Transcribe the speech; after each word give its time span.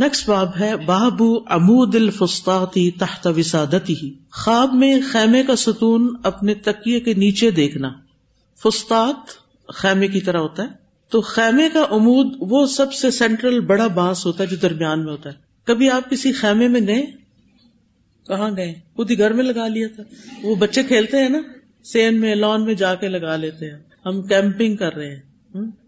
Next 0.00 0.28
باب 0.28 0.50
ہے 0.60 0.76
بابو 0.76 1.38
امود 1.46 1.94
الفسطاطی 1.94 2.90
تحت 2.90 3.26
وسادتی 3.26 4.14
خواب 4.32 4.74
میں 4.74 5.00
خیمے 5.12 5.42
کا 5.42 5.56
ستون 5.56 6.16
اپنے 6.22 6.54
تکیے 6.54 7.00
کے 7.00 7.14
نیچے 7.14 7.50
دیکھنا۔ 7.50 7.92
فستاد 8.62 9.12
خیمے 9.68 10.08
کی 10.08 10.20
طرح 10.20 10.38
ہوتا 10.38 10.62
ہے۔ 10.62 10.68
تو 11.10 11.20
خیمے 11.20 11.68
کا 11.68 11.80
امود 11.90 12.26
وہ 12.40 12.66
سب 12.66 12.92
سے 12.92 13.10
سینٹرل 13.10 13.60
بڑا 13.60 13.86
بانس 13.86 14.26
ہوتا 14.26 14.44
ہے 14.44 14.48
جو 14.48 14.56
درمیان 14.56 15.04
میں 15.04 15.12
ہوتا 15.12 15.30
ہے۔ 15.30 15.34
کبھی 15.64 15.90
آپ 15.90 16.10
کسی 16.10 16.32
خیمے 16.32 16.68
میں 16.68 16.80
گئے؟ 16.86 17.06
کہاں 18.26 18.50
گئے؟ 18.56 18.74
خود 18.96 19.10
ہی 19.10 19.18
گھر 19.18 19.32
میں 19.32 19.44
لگا 19.44 19.68
لیا 19.68 19.88
تھا۔ 19.96 20.02
وہ 20.42 20.54
بچے 20.54 20.82
کھیلتے 20.82 21.16
ہیں 21.16 21.28
نا، 21.28 21.38
سین 21.84 22.20
میں، 22.20 22.34
لان 22.34 22.64
میں 22.64 22.74
جا 22.74 22.94
کے 22.94 23.08
لگا 23.08 23.36
لیتے 23.36 23.70
ہیں۔ 23.70 23.78
ہم 24.06 24.22
کیمپنگ 24.22 24.76
کر 24.76 24.94
رہے 24.94 25.16
ہیں۔ 25.16 25.22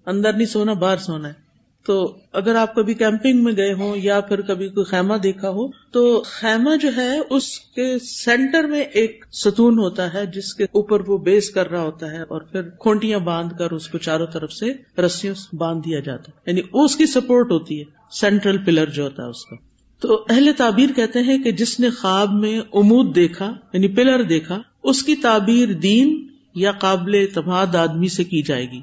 اندر 0.06 0.32
نہیں 0.32 0.46
سونا، 0.46 0.72
باہر 0.72 0.96
سونا 0.96 1.28
ہے۔ 1.28 1.41
تو 1.86 2.18
اگر 2.32 2.54
آپ 2.54 2.74
کبھی 2.74 2.94
کیمپنگ 2.94 3.44
میں 3.44 3.52
گئے 3.56 3.72
ہوں 3.72 3.96
یا 3.96 4.20
پھر 4.20 4.40
کبھی 4.40 4.68
کوئی 4.68 4.84
خیمہ 4.84 5.14
دیکھا 5.14 5.48
ہو، 5.48 5.68
تو 5.68 6.22
خیمہ 6.26 6.76
جو 6.76 6.88
ہے، 6.96 7.18
اس 7.30 7.60
کے 7.60 7.98
سینٹر 7.98 8.64
میں 8.64 8.80
ایک 8.80 9.24
ستون 9.32 9.78
ہوتا 9.78 10.14
ہے، 10.14 10.26
جس 10.26 10.54
کے 10.54 10.64
اوپر 10.64 11.08
وہ 11.08 11.18
بیس 11.18 11.50
کر 11.50 11.70
رہا 11.70 11.80
ہوتا 11.80 12.10
ہے 12.10 12.22
اور 12.22 12.40
پھر 12.40 12.62
کھونٹیاں 12.62 13.18
باندھ 13.18 13.54
کر 13.58 13.70
اس 13.70 13.88
کو 13.88 13.98
چاروں 13.98 14.26
طرف 14.26 14.52
سے 14.52 14.72
رسیوں 15.00 15.54
باندھ 15.54 15.88
دیا 15.88 16.00
جاتا 16.00 16.30
ہے۔ 16.30 16.50
یعنی 16.50 16.84
اس 16.84 16.96
کی 16.96 17.06
سپورٹ 17.06 17.50
ہوتی 17.50 17.78
ہے 17.78 17.84
سینٹرل 18.10 18.58
پلر 18.64 18.86
جو 18.86 19.04
ہوتا 19.04 19.22
ہے 19.22 19.28
اس 19.28 19.44
کا۔ 19.44 19.56
تو 20.00 20.24
اہل 20.28 20.50
تعبیر 20.56 20.90
کہتے 20.96 21.18
ہیں 21.18 21.38
کہ 21.38 21.52
جس 21.52 21.80
نے 21.80 21.90
خواب 21.90 22.32
میں 22.32 22.60
امود 22.72 23.14
دیکھا 23.14 23.54
یعنی 23.72 23.88
پلر 23.88 24.22
دیکھا، 24.22 24.62
اس 24.82 25.02
کی 25.02 25.14
تعبیر 25.14 25.72
دین 25.72 26.26
یا 26.54 26.72
قابل 26.72 27.14
اعتماد 27.14 27.74
آدمی 27.74 28.08
سے 28.08 28.24
کی 28.24 28.42
جائے 28.42 28.70
گی۔ 28.70 28.80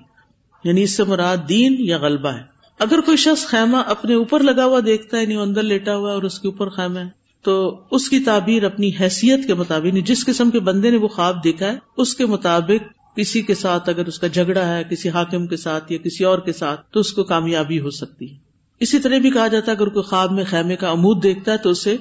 یعنی 0.64 0.84
اس 0.84 0.92
سے 0.92 1.04
مراد 1.04 1.38
دین 1.50 1.76
یا 1.80 1.98
غلبہ 1.98 2.30
ہے۔ 2.30 2.49
اگر 2.80 3.02
کوئی 3.02 3.18
شخص 3.18 3.46
خیمہ 3.46 3.78
اپنے 3.78 4.14
اوپر 4.14 4.40
لگا 4.40 4.66
ہوا 4.66 4.80
دیکھتا 4.86 5.18
ہے 5.18 5.22
یعنی 5.22 5.34
نہیں 5.34 5.44
اندر 5.44 5.64
لیٹا 5.64 5.96
ہوا 5.96 6.14
اور 6.14 6.24
اس 6.24 6.40
کے 6.40 6.48
اوپر 6.48 6.70
خیمہ 6.70 7.00
ہے، 7.00 7.10
تو 7.42 7.82
اس 7.92 8.10
کی 8.10 8.20
تعبیر 8.20 8.64
اپنی 8.64 8.92
حیثیت 9.00 9.48
کے 9.48 9.54
مطابق 9.54 9.86
یعنی 9.86 10.02
جس 10.02 10.26
قسم 10.26 10.52
کے 10.52 10.60
بندے 10.60 10.92
نے 10.92 10.98
وہ 10.98 11.08
خواب 11.08 11.44
دیکھا 11.44 11.66
ہے، 11.66 11.78
اس 11.98 12.16
کے 12.16 12.26
مطابق 12.26 13.18
کسی 13.18 13.42
کے 13.42 13.56
ساتھ 13.56 13.90
اگر 13.90 14.06
اس 14.06 14.20
کا 14.20 14.28
جھگڑا 14.28 14.78
ہے، 14.78 14.84
کسی 14.84 15.10
حاکم 15.10 15.48
کے 15.48 15.58
ساتھ 15.58 15.92
یا 15.92 15.98
کسی 15.98 16.24
اور 16.24 16.40
کے 16.40 16.54
ساتھ، 16.54 16.82
تو 16.92 17.00
اس 17.00 17.14
کو 17.14 17.24
کامیابی 17.24 17.80
ہو 17.80 17.90
سکتی 17.90 18.32
ہے۔ 18.32 18.38
اسی 18.80 19.00
طرح 19.00 19.18
بھی 19.18 19.30
کہا 19.30 19.48
جاتا 19.48 19.72
ہے، 19.72 19.78
اگر 19.78 19.88
کوئی 19.88 20.04
خواب 20.04 20.32
میں 20.32 20.44
خیمے 20.44 20.76
کا 20.76 20.90
امود 20.90 21.24
دیکھتا 21.24 21.52
ہے، 21.52 21.58
تو 21.58 21.70
اسے 21.70 21.98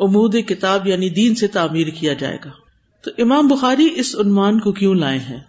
امود 0.00 0.34
کتاب 0.34 0.86
یعنی 0.86 1.10
دین 1.10 1.34
سے 1.34 1.46
تعمیر 1.46 1.86
کیا 1.86 2.12
جائے 2.12 2.38
گا۔ 2.44 2.50
تو 3.04 3.10
امام 3.18 3.48
بخاری 3.48 3.88
اس 3.96 4.16
عنوان 4.24 4.60
کو 4.60 4.72
کیوں 4.72 4.94
لائے 4.94 5.18
ہیں؟ 5.18 5.40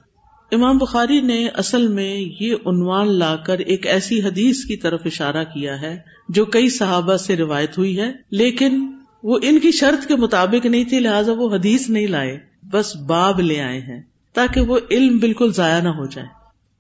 امام 0.54 0.78
بخاری 0.78 1.22
نے 1.22 1.48
اصل 1.48 1.88
میں 1.88 2.26
یہ 2.40 2.56
عنوان 2.66 3.08
لا 3.08 3.36
کر 3.36 3.59
ایک 3.59 3.88
ایسی 3.88 4.22
حدیث 4.22 4.64
کی 4.64 4.78
طرف 4.78 5.02
اشارہ 5.06 5.44
کیا 5.44 5.82
ہے 5.82 6.00
جو 6.30 6.46
کئی 6.46 6.70
صحابہ 6.70 7.16
سے 7.16 7.36
روایت 7.36 7.78
ہوئی 7.78 8.00
ہے، 8.00 8.12
لیکن 8.32 8.88
وہ 9.24 9.40
ان 9.42 9.59
کی 9.59 9.72
شرط 9.72 10.08
کے 10.08 10.16
مطابق 10.16 10.66
نہیں 10.66 10.84
تھی، 10.84 11.00
لہٰذا 11.00 11.34
وہ 11.34 11.56
حدیث 11.56 11.90
نہیں 11.90 12.08
لائے، 12.08 12.40
بس 12.72 12.96
باب 12.96 13.40
لے 13.40 13.62
آئے 13.62 13.80
ہیں 13.80 14.02
تاکہ 14.34 14.62
وہ 14.62 14.80
علم 14.92 15.18
بالکل 15.18 15.52
ضائع 15.52 15.81
نہ 15.81 15.90
ہو 15.90 16.06
جائے۔ 16.06 16.28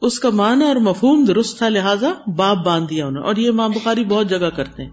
اس 0.01 0.19
کا 0.19 0.29
معنی 0.29 0.65
اور 0.65 0.75
مفہوم 0.75 1.25
درست 1.25 1.57
تھا، 1.57 1.69
لہٰذا 1.69 2.11
باب 2.35 2.65
باندھ 2.65 2.89
دیا 2.89 3.05
انہوں 3.05 3.21
نے۔ 3.21 3.27
اور 3.27 3.35
یہ 3.35 3.49
امام 3.49 3.71
بخاری 3.71 4.05
بہت 4.05 4.29
جگہ 4.29 4.49
کرتے 4.55 4.83
ہیں۔ 4.83 4.89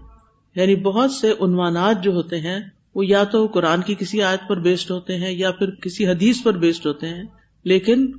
یعنی 0.55 0.75
بہت 0.75 1.11
سے 1.11 1.31
عنوانات 1.31 2.03
جو 2.03 2.11
ہوتے 2.11 2.39
ہیں، 2.39 2.59
وہ 2.95 3.05
یا 3.05 3.23
تو 3.23 3.47
قرآن 3.47 3.81
کی 3.81 3.95
کسی 3.99 4.21
آیت 4.21 4.39
پر 4.49 4.59
بیسڈ 4.59 4.91
ہوتے 4.91 5.17
ہیں 5.17 5.31
یا 5.31 5.51
پھر 5.51 5.69
کسی 5.69 6.07
حدیث 6.07 6.43
پر 6.43 6.57
بیسڈ 6.57 6.85
ہوتے 6.85 7.07
ہیں، 7.07 7.23
لیکن 7.63 8.11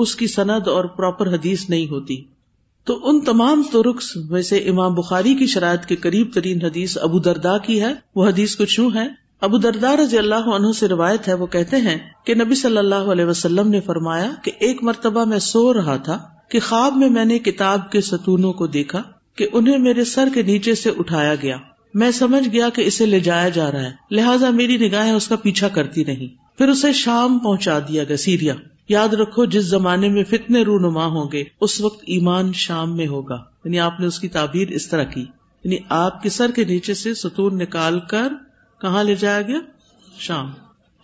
اس 0.00 0.16
کی 0.16 0.26
سند 0.26 0.68
اور 0.68 0.84
پراپر 0.84 1.34
حدیث 1.34 1.70
نہیں 1.70 1.90
ہوتی۔ 1.90 2.24
تو 2.84 3.00
ان 3.02 3.20
تمام 3.20 3.62
ترکس 3.72 4.16
میں 4.16 4.42
سے 4.42 4.56
امام 4.56 4.94
بخاری 4.94 5.34
کی 5.34 5.46
شرائط 5.46 5.86
کے 5.86 5.96
قریب 5.96 6.30
ترین 6.34 6.64
حدیث 6.64 6.98
ابو 7.00 7.18
دردا 7.18 7.58
کی 7.58 7.80
ہے۔ 7.82 7.94
وہ 8.14 8.28
حدیث 8.28 8.56
کچھ 8.56 8.80
یوں 8.80 8.90
ہے۔ 8.94 9.08
ابو 9.40 9.58
دردا 9.58 9.96
رضی 9.96 10.18
اللہ 10.18 10.34
عنہ 10.34 10.72
سے 10.72 10.88
روایت 10.88 11.28
ہے، 11.28 11.34
وہ 11.34 11.46
کہتے 11.46 11.76
ہیں 11.76 11.98
کہ 12.24 12.34
نبی 12.34 12.54
صلی 12.54 12.76
اللہ 12.76 12.94
علیہ 12.94 13.24
وسلم 13.24 13.68
نے 13.68 13.80
فرمایا 13.80 14.30
کہ 14.42 14.52
ایک 14.58 14.82
مرتبہ 14.82 15.24
میں 15.24 15.38
سو 15.38 15.74
رہا 15.74 15.96
تھا 15.96 16.18
کہ 16.50 16.60
خواب 16.60 16.96
میں 16.96 17.08
میں 17.08 17.24
نے 17.24 17.38
کتاب 17.38 17.92
کے 17.92 18.00
ستونوں 18.00 18.52
کو 18.52 18.66
دیکھا 18.66 19.02
کہ 19.36 19.46
انہیں 19.52 19.78
میرے 19.78 20.04
سر 20.04 20.28
کے 20.34 20.42
نیچے 20.42 20.74
سے 20.74 20.90
اٹھایا 20.98 21.34
گیا۔ 21.34 21.56
میں 21.94 22.10
سمجھ 22.10 22.48
گیا 22.48 22.68
کہ 22.68 22.82
اسے 22.82 23.06
لے 23.06 23.20
جایا 23.20 23.48
جا 23.48 23.72
رہا 23.72 23.82
ہے، 23.82 23.90
لہٰذا 24.10 24.50
میری 24.50 24.76
نگاہیں 24.76 25.12
اس 25.12 25.28
کا 25.28 25.36
پیچھا 25.36 25.68
کرتی 25.68 26.04
نہیں 26.04 26.58
پھر 26.58 26.68
اسے 26.68 26.92
شام 26.92 27.38
پہنچا 27.38 27.78
دیا 27.78 28.04
گیا، 28.04 28.16
سیریا۔ 28.16 28.54
یاد 28.90 29.08
رکھو 29.08 29.44
جس 29.44 29.64
زمانے 29.64 30.08
میں 30.08 30.24
فتنے 30.24 30.62
رونما 30.62 31.06
ہوں 31.06 31.28
گے، 31.32 31.44
اس 31.60 31.80
وقت 31.80 32.04
ایمان 32.06 32.52
شام 32.52 32.96
میں 32.96 33.06
ہوگا۔ 33.06 33.44
یعنی 33.64 33.80
آپ 33.80 34.00
نے 34.00 34.06
اس 34.06 34.18
کی 34.18 34.28
تعبیر 34.28 34.68
اس 34.68 34.88
طرح 34.88 35.04
کی۔ 35.04 35.20
یعنی 35.64 35.76
آپ 35.88 36.22
کے 36.22 36.28
سر 36.28 36.50
کے 36.50 36.64
نیچے 36.64 36.94
سے 36.94 37.14
ستون 37.14 37.58
نکال 37.58 38.00
کر 38.00 38.28
کہاں 38.80 39.04
لے 39.04 39.14
جایا 39.14 39.42
گیا؟ 39.42 39.58
شام۔ 40.18 40.50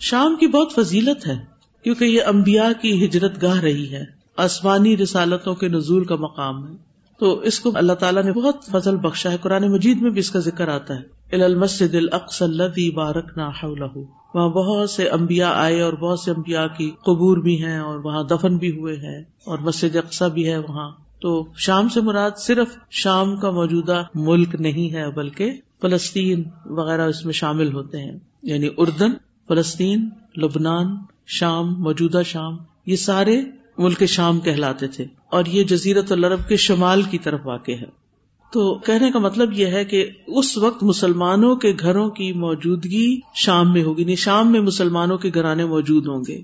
شام 0.00 0.36
کی 0.36 0.46
بہت 0.46 0.72
فضیلت 0.76 1.26
ہے، 1.26 1.38
کیونکہ 1.82 2.04
یہ 2.04 2.22
امبیا 2.26 2.72
کی 2.82 3.04
ہجرت 3.04 3.42
گاہ 3.42 3.60
رہی 3.60 3.92
ہے۔ 3.92 4.04
آسمانی 4.36 4.96
رسالتوں 4.96 5.54
کے 5.54 5.68
نزول 5.68 6.04
کا 6.04 6.16
مقام 6.16 6.68
ہے۔ 6.68 6.85
تو 7.18 7.38
اس 7.38 7.60
کو 7.60 7.70
اللہ 7.74 7.92
تعالیٰ 7.92 8.22
نے 8.22 8.32
بہت 8.32 8.56
فضل 8.64 8.96
بخشا 8.96 9.30
ہے۔ 9.30 9.36
قرآن 9.40 9.72
مجید 9.72 10.02
میں 10.02 10.10
بھی 10.10 10.20
اس 10.20 10.30
کا 10.30 10.38
ذکر 10.38 10.68
آتا 10.68 10.94
ہے۔ 10.94 11.16
المسد 11.32 11.94
القص 11.94 12.42
الذي 12.42 12.90
بارکنا 12.90 13.48
حوله۔ 13.48 14.00
وہاں 14.34 14.48
بہت 14.48 14.90
سے 14.90 15.08
امبیا 15.08 15.50
آئے 15.50 15.80
اور 15.80 15.92
بہت 15.92 16.20
سے 16.20 16.30
امبیا 16.30 16.66
کی 16.66 16.90
قبور 16.90 17.36
بھی 17.36 17.64
ہیں 17.64 17.78
اور 17.78 17.98
وہاں 17.98 18.22
دفن 18.22 18.56
بھی 18.56 18.78
ہوئے 18.78 18.96
ہیں 18.96 19.24
اور 19.44 19.58
مسجد 19.58 19.96
اقسا 19.96 20.28
بھی 20.28 20.50
ہے 20.50 20.58
وہاں۔ 20.58 20.90
تو 21.20 21.46
شام 21.56 21.88
سے 21.88 22.00
مراد 22.00 22.30
صرف 22.36 22.68
شام 22.90 23.36
کا 23.36 23.50
موجودہ 23.50 24.02
ملک 24.14 24.54
نہیں 24.54 24.94
ہے، 24.94 25.10
بلکہ 25.10 25.52
فلسطین 25.80 26.44
وغیرہ 26.66 27.00
اس 27.00 27.24
میں 27.24 27.32
شامل 27.32 27.72
ہوتے 27.72 27.98
ہیں۔ 27.98 28.18
یعنی 28.42 28.68
اردن، 28.76 29.10
فلسطین، 29.48 30.08
لبنان، 30.36 30.96
شام، 31.26 31.82
موجودہ 31.82 32.22
شام، 32.24 32.56
یہ 32.86 32.96
سارے 32.96 33.42
ملک 33.78 34.04
شام 34.06 34.40
کہلاتے 34.40 34.88
تھے 34.88 35.06
اور 35.30 35.44
یہ 35.46 35.64
جزیرت 35.64 36.12
العرب 36.12 36.48
کے 36.48 36.56
شمال 36.56 37.02
کی 37.02 37.18
طرف 37.18 37.40
واقع 37.44 37.72
ہے۔ 37.72 38.06
تو 38.52 38.74
کہنے 38.74 39.10
کا 39.10 39.18
مطلب 39.18 39.52
یہ 39.52 39.66
ہے 39.66 39.84
کہ 39.84 40.10
اس 40.26 40.58
وقت 40.58 40.82
مسلمانوں 40.82 41.56
کے 41.56 41.72
گھروں 41.80 42.10
کی 42.10 42.32
موجودگی 42.32 43.20
شام 43.34 43.72
میں 43.72 43.82
ہوگی 43.82 44.04
نہیں 44.04 44.16
شام 44.16 44.52
میں 44.52 44.60
مسلمانوں 44.60 45.18
کے 45.18 45.30
گھرانے 45.34 45.64
موجود 45.64 46.06
ہوں 46.06 46.24
گے۔ 46.28 46.40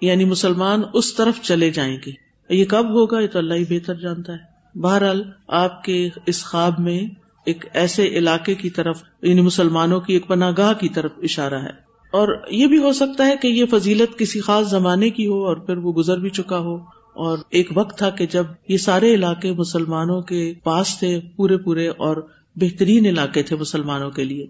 یعنی 0.00 0.24
مسلمان 0.24 0.82
اس 0.92 1.14
طرف 1.14 1.40
چلے 1.42 1.70
جائیں 1.70 1.98
گے۔ 2.06 2.12
یہ 2.48 2.64
کب 2.64 2.90
ہوگا؟ 2.90 3.20
یہ 3.20 3.26
تو 3.26 3.38
اللہ 3.38 3.54
ہی 3.54 3.64
بہتر 3.70 3.94
جانتا 3.94 4.32
ہے۔ 4.32 4.54
بہرحال 4.78 5.22
آپ 5.48 5.84
کے 5.84 6.08
اس 6.26 6.44
خواب 6.44 6.80
میں 6.80 7.00
ایک 7.46 7.64
ایسے 7.72 8.06
علاقے 8.06 8.54
کی 8.54 8.70
طرف 8.70 9.02
یعنی 9.22 9.40
مسلمانوں 9.40 10.00
کی 10.00 10.12
ایک 10.12 10.26
پناہ 10.26 10.52
گاہ 10.58 10.72
کی 10.72 10.88
طرف 10.88 11.10
اشارہ 11.22 11.62
ہے۔ 11.62 11.93
اور 12.14 12.28
یہ 12.50 12.66
بھی 12.66 12.78
ہو 12.78 12.92
سکتا 12.92 13.26
ہے 13.26 13.36
کہ 13.42 13.48
یہ 13.48 13.64
فضیلت 13.70 14.18
کسی 14.18 14.40
خاص 14.40 14.70
زمانے 14.70 15.10
کی 15.10 15.26
ہو 15.26 15.46
اور 15.46 15.56
پھر 15.56 15.76
وہ 15.76 15.92
گزر 15.92 16.18
بھی 16.18 16.30
چکا 16.30 16.58
ہو 16.58 16.76
اور 17.14 17.38
ایک 17.50 17.68
وقت 17.74 17.98
تھا 17.98 18.10
کہ 18.10 18.26
جب 18.26 18.46
یہ 18.68 18.76
سارے 18.76 19.14
علاقے 19.14 19.52
مسلمانوں 19.52 20.20
کے 20.20 20.54
پاس 20.64 20.98
تھے، 20.98 21.20
پورے 21.36 21.56
پورے 21.56 21.88
اور 21.88 22.26
بہترین 22.56 23.06
علاقے 23.06 23.42
تھے 23.42 23.56
مسلمانوں 23.56 24.10
کے 24.10 24.24
لیے۔ 24.24 24.46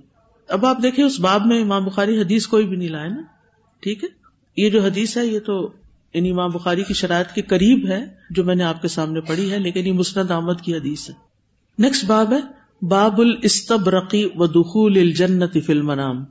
اب 0.49 0.67
آپ 0.67 0.83
دیکھیں، 0.83 1.05
اس 1.05 1.21
باب 1.21 1.47
میں 1.47 1.63
امام 1.63 1.85
بخاری 1.85 2.21
حدیث 2.21 2.47
کوئی 2.47 2.67
بھی 2.67 2.77
نہیں 2.77 2.89
لائے 2.89 3.09
نا۔ 3.09 3.23
ٹھیک 3.81 4.05
ہے؟ 4.05 4.09
یہ 4.57 4.71
جو 4.71 4.83
حدیث 4.83 5.17
ہے، 5.17 5.27
یہ 5.27 5.39
تو 5.39 5.73
ان 6.15 6.31
امام 6.31 6.51
بخاری 6.51 6.83
کی 6.83 6.95
شرائط 6.95 7.35
کے 7.35 7.43
قریب 7.43 7.87
ہے، 7.87 8.05
جو 8.31 8.45
میں 8.45 8.55
نے 8.55 8.65
آپ 8.65 8.83
کے 8.83 8.89
سامنے 8.89 9.21
پڑھی 9.21 9.53
ہے، 9.53 9.59
لیکن 9.59 9.87
یہ 9.87 9.93
مسند 9.93 10.31
احمد 10.31 10.61
کی 10.63 10.75
حدیث 10.75 11.11
ہے۔ 11.11 11.15
نیکسٹ 11.79 12.05
باب 12.05 12.33
ہے، 12.33 12.41
باب 12.87 13.21
الاستبرقی 13.21 14.29
و 14.37 14.47
دخول 14.47 14.99
الجنت 14.99 15.53
فی 15.67 15.73
المنام۔ 15.73 16.25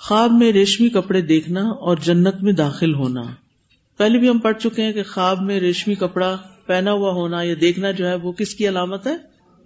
خواب 0.00 0.32
میں 0.32 0.52
ریشمی 0.52 0.88
کپڑے 0.88 1.20
دیکھنا 1.20 1.60
اور 1.60 1.96
جنت 1.96 2.34
میں 2.42 2.52
داخل 2.52 2.94
ہونا۔ 2.94 3.22
پہلے 3.96 4.18
بھی 4.18 4.28
ہم 4.28 4.38
پڑھ 4.38 4.58
چکے 4.58 4.82
ہیں 4.82 4.92
کہ 4.92 5.02
خواب 5.02 5.42
میں 5.42 5.60
ریشمی 5.60 5.94
کپڑا 5.94 6.36
پہنا 6.66 6.92
ہوا 6.92 7.12
ہونا 7.12 7.42
یا 7.42 7.54
دیکھنا 7.60 7.90
جو 7.90 8.08
ہے 8.08 8.14
وہ 8.14 8.32
کس 8.32 8.54
کی 8.54 8.68
علامت 8.68 9.06
ہے؟ 9.06 9.16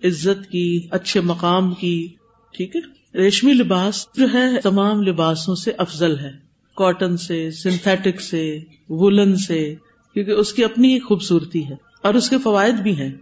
عزت 0.08 0.50
کی، 0.50 0.86
اچھے 0.90 1.20
مقام 1.20 1.74
کی۔ 1.74 2.08
ٹھیک 2.56 2.76
ہے؟ 2.76 2.80
ریشمی 3.18 3.52
لباس 3.52 4.06
جو 4.16 4.26
ہے 4.34 4.60
تمام 4.60 5.02
لباسوں 5.02 5.54
سے 5.54 5.72
افضل 5.78 6.18
ہے۔ 6.18 6.30
کاٹن 6.76 7.16
سے 7.16 7.50
سنتھیٹک 7.50 8.20
سے 8.20 8.58
وولن 8.88 9.36
سے، 9.36 9.74
کیونکہ 10.14 10.30
اس 10.30 10.52
کی 10.52 10.64
اپنی 10.64 10.98
خوبصورتی 10.98 11.68
ہے 11.68 11.74
اور 12.02 12.14
اس 12.14 12.30
کے 12.30 12.38
فوائد 12.38 12.74
بھی 12.74 12.96
ہیں۔ 12.96 13.12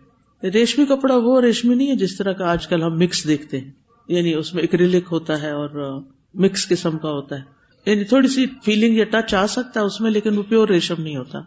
ریشمی 0.43 0.85
کپڑا 0.85 1.17
وہ 1.17 1.41
ریشمی 1.41 1.75
نہیں 1.75 1.89
ہے 1.89 1.97
جس 1.97 2.17
طرح 2.17 2.33
کا 2.33 2.51
آج 2.51 2.67
کل 2.67 2.83
ہم 2.83 2.99
مکس 2.99 3.27
دیکھتے 3.27 3.61
ہیں۔ 3.61 3.71
یعنی 4.09 4.35
اس 4.35 4.55
میں 4.55 4.62
ایکریلک 4.62 5.05
ہوتا 5.12 5.43
ہے 5.43 5.51
اور 5.51 6.01
مکس 6.35 6.69
قسم 6.69 6.99
کا 6.99 7.09
ہوتا 7.09 7.37
ہے۔ 7.37 7.61
یعنی 7.87 8.05
تھوڑی 8.05 8.29
سی 8.29 8.47
فیلنگ 8.65 8.97
یا 8.97 9.05
ٹچ 9.05 9.35
آ 9.35 9.47
سکتا 9.47 9.81
ہے 9.81 9.85
اس 9.85 10.00
میں، 10.00 10.11
لیکن 10.11 10.38
وہ 10.38 10.43
پیور 10.43 10.69
ریشم 10.69 10.94
نہیں 10.99 11.17
ہوتا۔ 11.17 11.38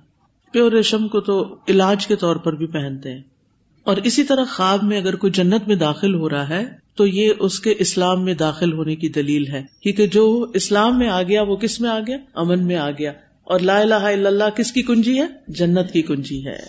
پیور 0.51 0.71
ریشم 0.71 1.07
کو 1.07 1.21
تو 1.21 1.55
علاج 1.67 2.07
کے 2.07 2.15
طور 2.15 2.35
پر 2.35 2.53
بھی 2.53 2.67
پہنتے 2.67 3.11
ہیں۔ 3.11 3.21
اور 3.83 3.97
اسی 3.97 4.23
طرح 4.23 4.43
خواب 4.55 4.83
میں 4.83 4.97
اگر 4.97 5.15
کوئی 5.15 5.31
جنت 5.31 5.67
میں 5.67 5.75
داخل 5.75 6.15
ہو 6.15 6.29
رہا 6.29 6.49
ہے، 6.49 6.65
تو 6.95 7.07
یہ 7.07 7.33
اس 7.39 7.59
کے 7.59 7.73
اسلام 7.79 8.25
میں 8.25 8.33
داخل 8.33 8.73
ہونے 8.73 8.95
کی 8.95 9.09
دلیل 9.09 9.47
ہے۔ 9.47 9.63
کیونکہ 9.81 10.07
جو 10.07 10.51
اسلام 10.53 10.99
میں 10.99 11.09
آ 11.09 11.23
گیا، 11.23 11.41
وہ 11.41 11.55
کس 11.55 11.81
میں 11.81 11.89
آ 11.89 11.99
گیا؟ 11.99 12.17
امن 12.33 12.67
میں 12.67 12.75
آ 12.75 12.91
گیا۔ 12.91 13.11
اور 13.43 13.59
لا 13.59 13.79
الہ 13.79 13.93
الا 13.93 14.29
اللہ 14.29 14.49
کس 14.57 14.71
کی 14.71 14.81
کنجی 14.81 15.21
ہے؟ 15.21 15.25
جنت 15.47 15.91
کی 15.91 16.01
کنجی 16.01 16.45
ہے۔ 16.45 16.59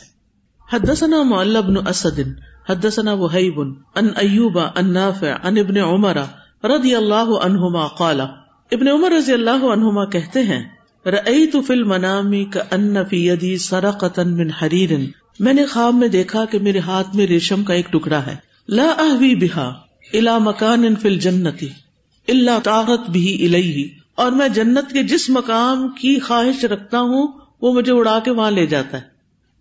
حدثنا 0.73 1.23
معلب 1.23 1.65
بن 1.65 1.87
اسد، 1.87 2.21
حدثنا 2.69 3.13
وحیب 3.13 3.61
ان 3.61 4.09
ایوبا 4.17 4.65
ان 4.65 4.93
نافع 4.93 5.33
ان 5.43 5.59
ابن 5.59 5.77
عمرہ 5.77 6.25
رضی 6.65 6.95
اللہ 6.95 7.31
عنہما 7.41 7.87
قال، 7.89 8.21
ابن 8.21 8.89
عمر 8.89 9.11
رضی 9.11 9.33
اللہ 9.33 9.65
عنہما 9.73 10.05
کہتے 10.11 10.43
ہیں، 10.43 10.63
رأیت 11.05 11.57
فی 11.67 11.73
المنامی 11.73 12.45
کا 12.45 12.63
ان 12.71 12.97
فی 13.11 13.27
یدی 13.29 13.57
سرقتا 13.59 14.23
من 14.23 14.51
حریر، 14.63 14.93
میں 15.41 15.53
نے 15.53 15.65
خواب 15.67 15.95
میں 15.95 16.09
دیکھا 16.09 16.45
کہ 16.45 16.59
میرے 16.59 16.79
ہاتھ 16.79 17.17
میں 17.17 17.27
ریشم 17.27 17.65
کا 17.65 17.75
ایک 17.75 17.93
ٹکڑا 17.93 18.25
ہے، 18.27 18.37
لا 18.69 18.89
اہوی 18.99 19.35
بہا 19.35 19.73
الا 20.13 20.39
مکان 20.39 20.95
فی 20.97 21.09
الجنتی 21.09 21.69
الا 22.29 22.59
طاقت 22.65 23.11
بھی 23.11 23.27
الیہ، 23.47 23.89
اور 24.15 24.33
میں 24.33 24.49
جنت 24.49 24.93
کے 24.93 25.03
جس 25.03 25.29
مقام 25.31 25.89
کی 25.89 26.19
خواہش 26.21 26.65
رکھتا 26.65 27.01
ہوں، 27.01 27.27
وہ 27.63 27.73
مجھے 27.73 27.93
اڑا 27.93 28.19
کے 28.25 28.31
وہاں 28.31 28.51
لے 28.51 28.67
جاتا 28.67 28.97
ہے۔ 28.97 29.13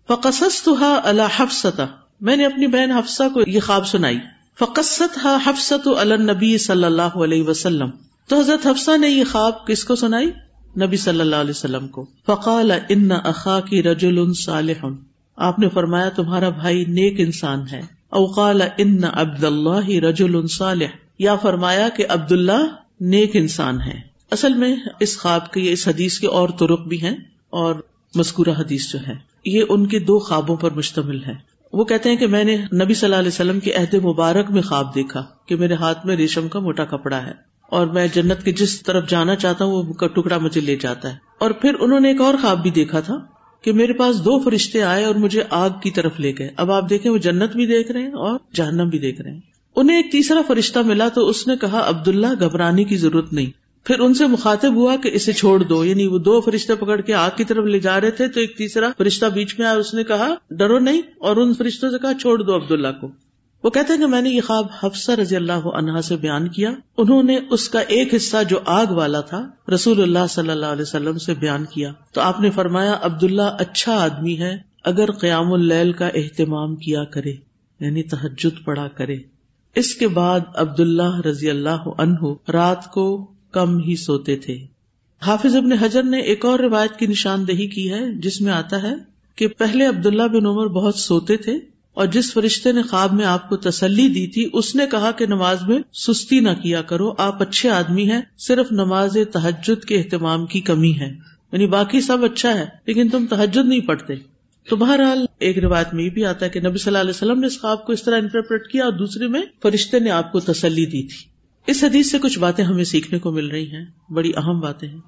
فقصت 0.08 0.68
اللہ 0.78 1.36
حفصتا 1.36 1.86
میں 2.20 2.36
نے 2.36 2.44
اپنی 2.46 2.66
بہن 2.66 2.90
حفصہ 2.90 3.22
کو 3.34 3.40
یہ 3.46 3.60
خواب 3.60 3.86
سنائی۔ 3.86 4.18
فقصت 4.58 5.18
ہا 5.24 5.38
حفصت 5.46 5.88
النبی 5.98 6.58
صلی 6.58 6.84
اللہ 6.84 7.02
علیہ 7.02 7.42
وسلم۔ 7.42 7.90
تو 8.28 8.40
حضرت 8.40 8.66
حفصہ 8.66 8.96
نے 8.96 9.08
یہ 9.08 9.24
خواب 9.32 9.66
کس 9.66 9.84
کو 9.84 9.94
سنائی؟ 9.94 10.26
نبی 10.80 10.96
صلی 10.96 11.20
اللہ 11.20 11.36
علیہ 11.36 11.50
وسلم 11.50 11.88
کو۔ 11.88 12.06
فقال، 12.26 12.72
ان 12.88 13.12
اخا 13.24 13.60
کی 13.60 13.82
رجول 13.82 14.34
صالح۔ 14.34 14.86
آپ 15.36 15.58
نے 15.58 15.68
فرمایا، 15.68 16.08
تمہارا 16.08 16.48
بھائی 16.48 16.84
نیک 16.84 17.14
انسان 17.18 17.64
ہے۔ 17.72 17.80
اوقال 18.08 18.62
ان 18.78 19.04
عبد 19.04 19.44
اللہ 19.44 19.88
رجول 19.88 20.46
صالح۔ 20.46 20.86
یا 21.18 21.36
فرمایا 21.36 21.88
کہ 21.88 22.04
عبد 22.08 22.32
اللہ 22.32 22.66
نیک 23.00 23.30
انسان 23.34 23.80
ہے۔ 23.80 24.14
اصل 24.30 24.54
میں 24.54 24.76
اس 25.00 25.18
خواب 25.18 25.52
کے 25.52 25.72
اس 25.72 25.88
حدیث 25.88 26.18
کے 26.18 26.26
اور 26.26 26.48
ترک 26.48 26.86
بھی 26.86 27.02
ہیں 27.02 27.16
اور 27.50 27.74
مذکورہ 28.14 28.48
حدیث 28.48 28.92
جو 28.92 28.98
ہے 29.08 29.14
یہ 29.44 29.64
ان 29.68 29.86
کے 29.86 29.98
دو 29.98 30.18
خوابوں 30.18 30.56
پر 30.56 30.70
مشتمل 30.70 31.24
ہے 31.24 31.53
وہ 31.74 31.84
کہتے 31.84 32.08
ہیں 32.08 32.16
کہ 32.16 32.26
میں 32.26 32.44
نے 32.44 32.56
نبی 32.56 32.94
صلی 32.94 33.06
اللہ 33.06 33.18
علیہ 33.18 33.28
وسلم 33.28 33.60
کے 33.60 33.72
عہد 33.72 33.94
مبارک 33.94 34.50
میں 34.50 34.62
خواب 34.62 34.94
دیکھا 34.94 35.24
کہ 35.46 35.56
میرے 35.56 35.74
ہاتھ 35.74 36.06
میں 36.06 36.16
ریشم 36.16 36.48
کا 36.48 36.58
موٹا 36.58 36.84
کپڑا 36.84 37.26
ہے 37.26 37.32
اور 37.68 37.86
میں 37.86 38.08
جنت 38.14 38.42
کے 38.42 38.52
جس 38.52 38.82
طرف 38.82 39.08
جانا 39.08 39.34
چاہتا 39.34 39.64
ہوں 39.64 39.72
وہ 39.72 40.06
ٹکڑا 40.06 40.38
مجھے 40.38 40.60
لے 40.60 40.76
جاتا 40.76 41.12
ہے۔ 41.12 41.16
اور 41.38 41.50
پھر 41.50 41.74
انہوں 41.80 42.00
نے 42.00 42.08
ایک 42.08 42.20
اور 42.20 42.34
خواب 42.40 42.62
بھی 42.62 42.70
دیکھا 42.70 43.00
تھا 43.00 43.14
کہ 43.62 43.72
میرے 43.72 43.92
پاس 43.92 44.20
دو 44.20 44.40
فرشتے 44.40 44.82
آئے 44.82 45.04
اور 45.04 45.14
مجھے 45.14 45.42
آگ 45.50 45.70
کی 45.82 45.90
طرف 45.90 46.20
لے 46.20 46.32
گئے۔ 46.38 46.50
اب 46.56 46.72
آپ 46.72 46.90
دیکھیں 46.90 47.12
وہ 47.12 47.18
جنت 47.18 47.52
بھی 47.56 47.66
دیکھ 47.66 47.92
رہے 47.92 48.02
ہیں 48.02 48.12
اور 48.12 48.38
جہنم 48.54 48.88
بھی 48.88 48.98
دیکھ 48.98 49.20
رہے 49.20 49.32
ہیں۔ 49.32 49.40
انہیں 49.76 49.96
ایک 49.96 50.12
تیسرا 50.12 50.40
فرشتہ 50.46 50.78
ملا 50.78 51.08
تو 51.08 51.28
اس 51.28 51.48
نے 51.48 51.56
کہا 51.56 51.88
عبد 51.88 52.08
اللہ 52.08 52.26
گھبرانے 52.40 52.84
کی 52.84 52.96
ضرورت 52.96 53.32
نہیں۔ 53.32 53.63
پھر 53.84 54.00
ان 54.00 54.14
سے 54.14 54.26
مخاطب 54.26 54.74
ہوا 54.74 54.96
کہ 54.96 55.10
اسے 55.14 55.32
چھوڑ 55.32 55.62
دو 55.62 55.84
یعنی 55.84 56.06
وہ 56.06 56.18
دو 56.18 56.40
فرشتے 56.40 56.74
پکڑ 56.74 57.00
کے 57.00 57.14
آگ 57.14 57.30
کی 57.36 57.44
طرف 57.44 57.64
لے 57.64 57.80
جا 57.80 58.00
رہے 58.00 58.10
تھے، 58.10 58.28
تو 58.28 58.40
ایک 58.40 58.58
تیسرا 58.58 58.88
فرشتہ 58.98 59.26
بیچ 59.26 59.58
میں 59.58 59.66
آیا، 59.66 59.76
اس 59.76 59.94
نے 59.94 60.04
کہا، 60.04 60.34
ڈرو 60.50 60.78
نہیں، 60.78 61.02
اور 61.18 61.36
ان 61.36 61.54
فرشتوں 61.54 61.90
سے 61.90 61.98
کہا، 61.98 62.12
چھوڑ 62.20 62.42
دو 62.42 62.56
عبد 62.56 62.72
اللہ 62.72 62.88
کو۔ 63.00 63.08
وہ 63.64 63.70
کہتے 63.70 63.92
ہیں 63.92 64.00
کہ 64.00 64.06
میں 64.06 64.22
نے 64.22 64.30
یہ 64.30 64.40
خواب 64.46 64.66
حفصہ 64.82 65.12
رضی 65.12 65.36
اللہ 65.36 65.52
عنہا 65.52 66.02
سے 66.02 66.16
بیان 66.16 66.48
کیا۔ 66.48 66.70
انہوں 66.96 67.22
نے 67.22 67.38
اس 67.50 67.68
کا 67.68 67.80
ایک 67.80 68.14
حصہ 68.14 68.36
جو 68.48 68.58
آگ 68.64 68.86
والا 68.86 69.20
تھا، 69.20 69.48
رسول 69.74 70.02
اللہ 70.02 70.26
صلی 70.28 70.50
اللہ 70.50 70.66
علیہ 70.66 70.82
وسلم 70.82 71.18
سے 71.18 71.34
بیان 71.34 71.64
کیا۔ 71.64 71.92
تو 72.12 72.20
آپ 72.20 72.40
نے 72.40 72.50
فرمایا 72.50 72.98
عبد 73.02 73.24
اللہ 73.24 73.56
اچھا 73.58 74.04
آدمی 74.04 74.38
ہے، 74.38 74.56
اگر 74.84 75.12
قیام 75.12 75.52
اللیل 75.52 75.92
کا 75.92 76.06
اہتمام 76.06 76.76
کیا 76.76 77.04
کرے 77.04 77.32
یعنی 77.80 78.02
تحجد 78.02 78.64
پڑا 78.64 78.88
کرے۔ 78.88 79.16
اس 79.74 79.94
کے 79.94 80.08
بعد 80.08 80.40
عبد 80.54 80.80
اللہ 80.80 81.20
رضی 81.20 81.50
اللہ 81.50 81.88
عنہ 81.98 82.50
رات 82.52 82.90
کو 82.90 83.33
کم 83.54 83.78
ہی 83.78 83.96
سوتے 83.96 84.36
تھے۔ 84.36 84.58
حافظ 85.22 85.56
ابن 85.56 85.72
حجر 85.72 86.02
نے 86.02 86.20
ایک 86.20 86.44
اور 86.44 86.58
روایت 86.58 86.98
کی 86.98 87.06
نشاندہی 87.06 87.66
کی 87.66 87.92
ہے، 87.92 88.12
جس 88.14 88.40
میں 88.40 88.52
آتا 88.52 88.82
ہے 88.82 88.94
کہ 89.36 89.48
پہلے 89.48 89.86
عبداللہ 89.86 90.22
بن 90.22 90.46
عمر 90.46 90.66
بہت 90.66 90.94
سوتے 90.94 91.36
تھے 91.36 91.58
اور 91.94 92.06
جس 92.06 92.32
فرشتے 92.32 92.72
نے 92.72 92.82
خواب 92.82 93.12
میں 93.12 93.24
آپ 93.24 93.48
کو 93.48 93.56
تسلی 93.56 94.08
دی 94.08 94.26
تھی، 94.26 94.50
اس 94.52 94.74
نے 94.74 94.84
کہا 94.90 95.10
کہ 95.10 95.26
نماز 95.26 95.62
میں 95.68 95.78
سستی 95.92 96.40
نہ 96.40 96.50
کیا 96.62 96.82
کرو، 96.82 97.14
آپ 97.18 97.42
اچھے 97.42 97.70
آدمی 97.70 98.10
ہیں، 98.10 98.20
صرف 98.38 98.72
نماز 98.72 99.16
تحجد 99.32 99.84
کے 99.84 99.98
اہتمام 99.98 100.46
کی 100.46 100.60
کمی 100.60 100.92
ہے۔ 101.00 101.08
یعنی 101.52 101.66
باقی 101.66 102.00
سب 102.00 102.24
اچھا 102.24 102.54
ہے، 102.54 102.66
لیکن 102.86 103.08
تم 103.08 103.26
تحجد 103.30 103.66
نہیں 103.66 103.80
پڑھتے۔ 103.80 104.14
تو 104.68 104.76
بہرحال 104.76 105.26
ایک 105.38 105.58
روایت 105.58 105.94
میں 105.94 106.04
یہ 106.04 106.10
بھی 106.10 106.24
آتا 106.24 106.44
ہے 106.44 106.50
کہ 106.50 106.60
نبی 106.60 106.78
صلی 106.78 106.86
اللہ 106.86 106.98
علیہ 106.98 107.10
وسلم 107.10 107.40
نے 107.40 107.46
اس 107.46 107.60
خواب 107.60 107.86
کو 107.86 107.92
اس 107.92 108.02
طرح 108.02 108.18
انٹرپریٹ 108.18 108.66
کیا 108.66 108.84
اور 108.84 108.92
دوسرے 108.92 109.28
میں 109.28 109.42
فرشتے 109.62 109.98
نے 109.98 110.10
آپ 110.10 110.32
کو 110.32 110.40
تسلی 110.40 110.86
دی 110.86 111.02
تھی۔ 111.02 111.33
اس 111.66 111.84
حدیث 111.84 112.10
سے 112.10 112.18
کچھ 112.18 112.38
باتیں 112.38 112.64
ہمیں 112.64 112.84
سیکھنے 112.84 113.18
کو 113.18 113.32
مل 113.32 113.46
رہی 113.46 113.72
ہیں، 113.72 114.12
بڑی 114.12 114.32
اہم 114.36 114.60
باتیں 114.60 114.88
ہیں۔ 114.88 115.00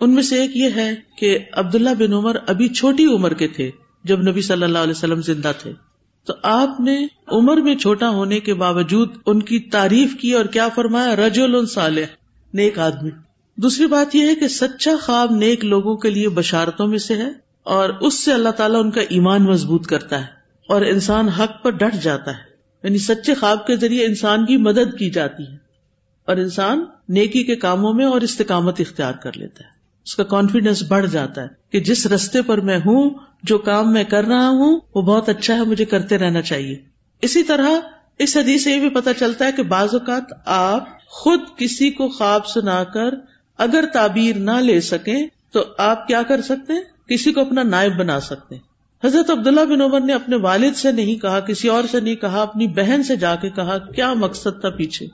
ان 0.00 0.14
میں 0.14 0.22
سے 0.22 0.40
ایک 0.40 0.56
یہ 0.56 0.68
ہے 0.76 0.94
کہ 1.18 1.38
عبداللہ 1.52 1.90
بن 1.98 2.12
عمر 2.12 2.36
ابھی 2.46 2.68
چھوٹی 2.68 3.06
عمر 3.06 3.34
کے 3.34 3.48
تھے، 3.48 3.70
جب 4.04 4.22
نبی 4.22 4.42
صلی 4.42 4.62
اللہ 4.62 4.78
علیہ 4.78 4.90
وسلم 4.90 5.22
زندہ 5.22 5.52
تھے۔ 5.58 5.72
تو 6.26 6.32
آپ 6.42 6.80
نے 6.80 7.06
عمر 7.28 7.56
میں 7.56 7.74
چھوٹا 7.74 8.08
ہونے 8.08 8.40
کے 8.40 8.54
باوجود 8.54 9.08
ان 9.26 9.42
کی 9.42 9.58
تعریف 9.58 10.16
کی 10.16 10.32
اور 10.32 10.44
کیا 10.44 10.68
فرمایا؟ 10.68 11.16
رجول 11.16 11.66
صالح، 11.66 12.04
نیک 12.54 12.78
آدمی۔ 12.78 13.10
دوسری 13.56 13.86
بات 13.86 14.14
یہ 14.14 14.28
ہے 14.28 14.34
کہ 14.34 14.48
سچا 14.48 14.90
خواب 15.02 15.30
نیک 15.34 15.64
لوگوں 15.64 15.96
کے 15.96 16.10
لیے 16.10 16.28
بشارتوں 16.28 16.86
میں 16.86 16.98
سے 16.98 17.14
ہے 17.14 17.28
اور 17.62 17.88
اس 17.88 18.24
سے 18.24 18.32
اللہ 18.32 18.48
تعالیٰ 18.48 18.84
ان 18.84 18.90
کا 18.90 19.00
ایمان 19.00 19.42
مضبوط 19.42 19.86
کرتا 19.86 20.20
ہے 20.20 20.26
اور 20.68 20.82
انسان 20.82 21.28
حق 21.28 21.62
پر 21.62 21.70
ڈٹ 21.70 22.02
جاتا 22.02 22.30
ہے۔ 22.30 22.50
یعنی 22.82 22.98
سچے 22.98 23.34
خواب 23.34 23.66
کے 23.66 23.76
ذریعے 23.76 24.06
انسان 24.06 24.46
کی 24.46 24.56
مدد 24.56 24.98
کی 24.98 25.10
جاتی 25.10 25.42
ہے۔ 25.42 25.69
اور 26.26 26.36
انسان 26.36 26.84
نیکی 27.08 27.44
کے 27.44 27.56
کاموں 27.56 27.92
میں 27.92 28.04
اور 28.04 28.20
استقامت 28.20 28.80
اختیار 28.80 29.12
کر 29.12 29.30
لیتا 29.36 29.64
ہے۔ 29.64 29.68
اس 30.04 30.14
کا 30.14 30.24
کانفیڈینس 30.24 30.82
بڑھ 30.88 31.06
جاتا 31.06 31.42
ہے 31.42 31.48
کہ 31.70 31.80
جس 31.80 32.06
رستے 32.06 32.42
پر 32.42 32.60
میں 32.60 32.78
ہوں، 32.78 33.10
جو 33.42 33.58
کام 33.58 33.92
میں 33.92 34.04
کر 34.04 34.24
رہا 34.24 34.48
ہوں، 34.48 34.80
وہ 34.94 35.02
بہت 35.02 35.28
اچھا 35.28 35.54
ہے، 35.54 35.64
مجھے 35.64 35.84
کرتے 35.84 36.18
رہنا 36.18 36.42
چاہیے۔ 36.42 36.78
اسی 37.22 37.42
طرح 37.42 37.68
اس 38.18 38.36
حدیث 38.36 38.64
سے 38.64 38.70
یہ 38.70 38.80
بھی 38.80 38.88
پتا 38.88 39.14
چلتا 39.14 39.46
ہے 39.46 39.52
کہ 39.52 39.62
بعض 39.62 39.88
اوقات 39.92 40.22
آپ 40.44 40.88
خود 41.06 41.40
کسی 41.56 41.90
کو 41.90 42.08
خواب 42.08 42.46
سنا 42.46 42.84
کر 42.84 43.14
اگر 43.58 43.84
تعبیر 43.92 44.36
نہ 44.36 44.50
لے 44.50 44.80
سکیں، 44.80 45.26
تو 45.52 45.64
آپ 45.78 46.06
کیا 46.06 46.22
کر 46.22 46.42
سکتے 46.42 46.72
ہیں؟ 46.72 47.08
کسی 47.08 47.32
کو 47.32 47.40
اپنا 47.40 47.62
نائب 47.62 47.98
بنا 47.98 48.20
سکتے 48.20 48.54
ہیں۔ 48.54 48.62
حضرت 49.06 49.30
عبداللہ 49.30 49.64
بن 49.64 49.80
عمر 49.80 50.00
نے 50.00 50.12
اپنے 50.12 50.36
والد 50.36 50.76
سے 50.76 50.92
نہیں 50.92 51.14
کہا، 51.14 51.40
کسی 51.40 51.68
اور 51.68 51.82
سے 51.90 52.00
نہیں 52.00 52.14
کہا، 52.14 52.42
اپنی 52.42 52.66
بہن 52.66 53.02
سے 53.02 53.16
جا 53.16 53.34
کے 53.34 53.50
کہا، 53.50 53.78
کیا 53.78 54.14
مقصد 54.14 54.60
تھا 54.60 54.70
پیچھے؟ 54.70 55.06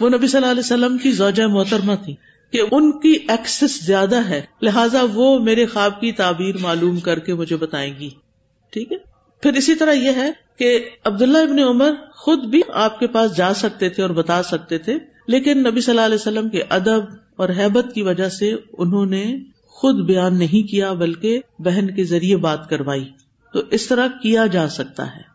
وہ 0.00 0.08
نبی 0.08 0.26
صلی 0.26 0.38
اللہ 0.38 0.50
علیہ 0.50 0.60
وسلم 0.60 0.98
کی 0.98 1.12
زوجہ 1.12 1.46
محترمہ 1.46 1.92
تھی 2.04 2.14
کہ 2.52 2.60
ان 2.70 3.00
کی 3.00 3.18
ایکسس 3.28 3.86
زیادہ 3.86 4.28
ہے۔ 4.28 4.42
لہٰذا 4.62 5.02
وہ 5.14 5.38
میرے 5.38 5.66
خواب 5.66 6.00
کی 6.00 6.12
تعبیر 6.12 6.54
معلوم 6.60 7.00
کر 7.00 7.18
کے 7.18 7.34
مجھے 7.34 7.56
بتائیں 7.56 7.94
گی۔ 7.98 8.10
ٹھیک 8.70 8.92
ہے؟ 8.92 8.96
پھر 9.42 9.52
اسی 9.52 9.74
طرح 9.74 9.92
یہ 9.92 10.10
ہے 10.16 10.30
کہ 10.58 10.90
عبداللہ 11.04 11.38
ابن 11.38 11.58
عمر 11.58 11.90
خود 12.14 12.38
بھی 12.44 12.62
آپ 12.72 13.00
کے 13.00 13.06
پاس 13.06 13.36
جا 13.36 13.54
سکتے 13.54 13.88
تھے 13.88 14.02
اور 14.02 14.10
بتا 14.10 14.42
سکتے 14.42 14.78
تھے، 14.78 14.98
لیکن 15.28 15.58
نبی 15.58 15.80
صلی 15.80 15.92
اللہ 15.92 16.06
علیہ 16.06 16.14
وسلم 16.14 16.48
کے 16.48 16.62
ادب 16.68 17.00
اور 17.36 17.48
حیبت 17.48 17.94
کی 17.94 18.02
وجہ 18.02 18.28
سے 18.28 18.54
انہوں 18.78 19.06
نے 19.06 19.36
خود 19.66 20.06
بیان 20.06 20.38
نہیں 20.38 20.70
کیا، 20.70 20.92
بلکہ 20.92 21.40
بہن 21.58 21.94
کے 21.94 22.04
ذریعے 22.04 22.36
بات 22.36 22.70
کروائی۔ 22.70 23.08
تو 23.52 23.60
اس 23.70 23.86
طرح 23.86 24.06
کیا 24.22 24.46
جا 24.46 24.68
سکتا 24.68 25.16
ہے؟ 25.16 25.29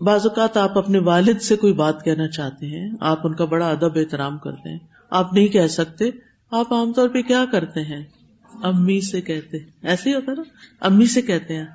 بعض 0.00 0.26
اوقات 0.26 0.56
آپ 0.56 0.78
اپنے 0.78 0.98
والد 0.98 1.40
سے 1.40 1.56
کوئی 1.56 1.72
بات 1.72 2.04
کہنا 2.04 2.28
چاہتے 2.28 2.66
ہیں، 2.66 2.90
آپ 3.00 3.26
ان 3.26 3.34
کا 3.34 3.44
بڑا 3.44 3.68
ادب 3.68 3.98
احترام 3.98 4.38
کرتے 4.38 4.72
ہیں۔ 4.72 4.78
آپ 5.10 5.32
نہیں 5.32 5.48
کہہ 5.48 5.66
سکتے، 5.66 6.04
آپ 6.50 6.72
عام 6.72 6.92
طور 6.92 7.08
پہ 7.08 7.22
کیا 7.22 7.44
کرتے 7.52 7.80
ہیں؟ 7.80 8.04
امی 8.62 9.00
سے 9.00 9.20
کہتے 9.20 9.56
ایسے 9.82 10.10
ہی 10.10 10.14
ہوتا 10.14 10.32
نا، 10.32 10.42
امی 10.80 11.06
سے 11.06 11.22
کہتے 11.22 11.56
ہیں 11.56 11.66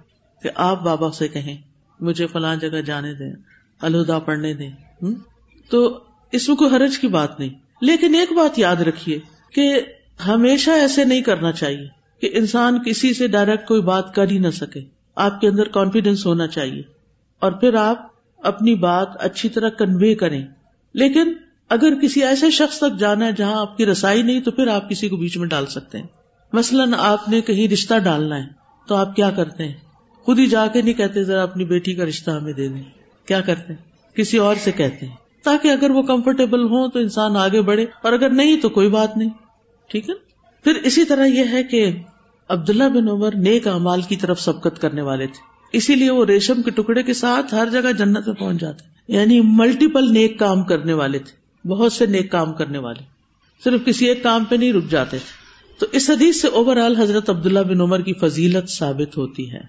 کہ 0.44 0.50
آپ 0.56 0.84
بابا 0.84 1.12
سے 1.12 1.28
کہیں، 1.28 1.58
مجھے 2.00 2.28
فلاں 2.28 2.56
جگہ 2.56 2.82
جانے 2.82 3.14
دیں 3.14 3.34
الہدا 3.82 4.20
پڑھنے 4.20 4.54
دیں۔ 4.54 4.72
تو 5.70 6.00
اس 6.32 6.50
میں 6.50 6.56
کوئی 6.56 6.76
حرج 6.76 7.00
کی 7.00 7.08
بات 7.08 7.40
نہیں۔ 7.40 7.50
لیکن 7.82 8.16
ایک 8.16 8.34
بات 8.34 8.60
یاد 8.60 8.76
رکھیے 8.76 9.20
کہ 9.54 9.82
ہمیشہ 10.28 10.72
ایسے 10.72 11.04
نہیں 11.04 11.22
کرنا 11.22 11.52
چاہیے 11.52 11.88
کہ 12.22 12.30
انسان 12.38 12.84
کسی 12.84 13.14
سے 13.14 13.28
ڈائریکٹ 13.28 13.68
کوئی 13.68 13.82
بات 13.82 14.16
کر 14.16 14.30
ہی 14.30 14.38
نہ 14.38 14.50
سکے۔ 14.50 14.80
آپ 15.16 15.42
کے 15.42 15.48
اندر 15.48 15.68
کانفیڈینس 15.68 16.26
ہونا 16.26 16.48
چاہیے۔ 16.48 16.82
اور 17.40 17.52
پھر 17.52 17.74
آپ 17.74 18.11
اپنی 18.44 18.76
بات 18.76 19.08
اچھی 19.20 19.50
طرح 19.50 19.70
کنوے 19.70 20.16
کریں۔ 20.16 20.48
لیکن 20.94 21.34
اگر 21.70 22.00
کسی 22.00 22.24
ایسے 22.24 22.50
شخص 22.50 22.78
تک 22.78 23.00
جانا 23.00 23.26
ہے 23.26 23.32
جہاں 23.32 23.62
آپ 23.62 23.78
کی 23.78 23.86
رسائی 23.86 24.22
نہیں، 24.22 24.42
تو 24.42 24.52
پھر 24.52 24.68
آپ 24.68 24.90
کسی 24.90 25.10
کو 25.10 25.18
بیچ 25.18 25.38
میں 25.38 25.48
ڈال 25.48 25.66
سکتے 25.66 25.98
ہیں۔ 25.98 26.08
مثلاً 26.54 26.94
آپ 26.98 27.30
نے 27.30 27.42
کہیں 27.42 27.68
رشتہ 27.68 27.94
ڈالنا 28.00 28.38
ہے، 28.38 28.48
تو 28.88 28.96
آپ 28.96 29.16
کیا 29.16 29.32
کرتے 29.32 29.68
ہیں؟ 29.68 29.74
خود 30.16 30.40
ہی 30.40 30.46
جا 30.46 30.68
کے 30.68 30.82
نہیں 30.82 30.94
کہتے، 30.94 31.24
ذرا 31.24 31.44
اپنی 31.44 31.66
بیٹی 31.66 31.94
کا 31.94 32.06
رشتہ 32.06 32.32
ہمیں 32.32 32.54
دے 32.54 32.68
دیں۔ 32.68 32.84
کیا 33.26 33.42
کرتے 33.42 33.74
ہیں؟ 33.74 34.16
کسی 34.16 34.38
اور 34.38 34.56
سے 34.56 34.72
کہتے 34.72 35.06
ہیں۔ 35.06 35.16
تاکہ 35.44 35.68
اگر 35.68 35.92
وہ 35.92 36.02
کمفرٹیبل 36.02 36.64
ہو 36.64 36.90
تو 36.90 37.00
انسان 37.00 37.38
آگے 37.38 37.62
بڑھے، 37.62 37.84
اور 37.84 38.14
اگر 38.14 38.30
نہیں 38.30 38.62
تو 38.62 38.70
کوئی 38.70 38.90
بات 38.90 39.18
نہیں۔ 39.18 39.30
ٹھیک 39.88 40.10
ہے؟ 40.10 40.16
پھر 40.64 40.76
اسی 40.76 41.06
طرح 41.06 41.26
یہ 41.26 41.44
ہے 41.52 41.64
کہ 41.64 41.92
عبداللہ 42.50 42.84
بن 42.84 43.10
عمر 43.10 43.36
نیک 43.36 43.68
امال 43.68 44.02
کی 44.02 44.16
طرف 44.16 44.42
سبقت 44.42 44.82
کرنے 44.82 45.02
والے 45.02 45.28
تھے۔ 45.28 45.51
اسی 45.72 45.96
لیے 45.96 46.12
وہ 46.12 46.26
ریشم 46.26 46.62
کے 46.62 46.72
ٹکڑے 46.72 47.04
کے 47.04 47.14
ساتھ 47.14 47.54
ہر 47.54 47.68
جگہ 47.72 47.92
جنت 47.92 48.28
میں 48.28 48.36
پہنچ 48.36 48.62
جاتے 48.62 48.84
یعنی 49.08 49.42
ملٹیپل 49.44 50.14
نیک 50.14 50.40
کام 50.40 50.64
کرنے 50.64 50.94
والے 50.94 51.20
تھے۔ 51.20 51.42
بہت 51.68 51.94
سے 51.94 52.06
نیک 52.06 52.32
کام 52.32 52.54
کرنے 52.54 52.78
والے۔ 52.78 53.04
صرف 53.64 53.86
کسی 53.86 54.06
ایک 54.06 54.24
کام 54.24 54.44
پہ 54.44 54.56
نہیں 54.56 54.74
رک 54.74 54.90
جاتے۔ 54.90 55.18
تھے 55.18 55.42
تو 55.80 55.86
اس 55.92 56.10
حدیث 56.10 56.42
سے 56.42 56.48
اوور 56.48 56.78
آل 56.78 56.96
حضرت 56.96 57.30
عبداللہ 57.30 57.60
بن 57.60 57.82
عمر 57.82 58.02
کی 58.02 58.14
فضیلت 58.14 58.70
ثابت 58.70 59.18
ہوتی 59.18 59.52
ہے۔ 59.52 59.60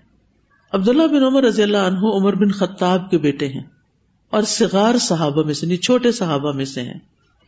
عبداللہ 0.73 1.07
بن 1.07 1.23
عمر 1.23 1.43
رضی 1.43 1.63
اللہ 1.63 1.77
عنہ 1.77 1.99
عمر 1.99 2.35
بن 2.35 2.51
خطاب 2.51 3.11
کے 3.11 3.19
بیٹے 3.19 3.49
ہیں 3.49 3.63
اور 4.31 4.43
سگار 4.43 4.99
صحابہ 4.99 5.45
میں 5.45 5.55
سے 5.55 5.67
نہیں، 5.67 5.77
چھوٹے 5.77 6.13
صحابہ 6.13 6.53
میں 6.53 6.65
سے 6.65 6.83
ہیں۔ 6.83 6.99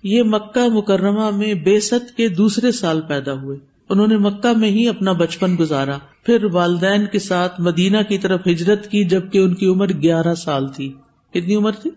یہ 0.03 0.23
مکہ 0.23 0.69
مکرمہ 0.69 1.31
میں 1.31 1.55
بے 1.55 1.81
ست 1.81 2.17
کے 2.17 2.29
دوسرے 2.29 2.73
سال 2.73 3.01
پیدا 3.01 3.33
ہوئے۔ 3.33 3.59
انہوں 3.89 4.07
نے 4.07 4.17
مکہ 4.17 4.59
میں 4.59 4.71
ہی 4.71 4.89
اپنا 4.89 5.13
بچپن 5.13 5.57
گزارا۔ 5.61 5.99
پھر 6.23 6.45
والدین 6.45 7.07
کے 7.07 7.19
ساتھ 7.19 7.61
مدینہ 7.61 7.97
کی 8.09 8.19
طرف 8.19 8.41
ہجرت 8.47 8.91
کی، 8.91 9.05
جبکہ 9.05 9.39
ان 9.39 9.55
کی 9.55 9.67
عمر 9.67 9.89
گیارہ 9.89 10.35
سال 10.35 10.69
تھی۔ 10.69 10.93
کتنی 11.31 11.55
عمر 11.55 11.73
تھی؟ 11.73 11.91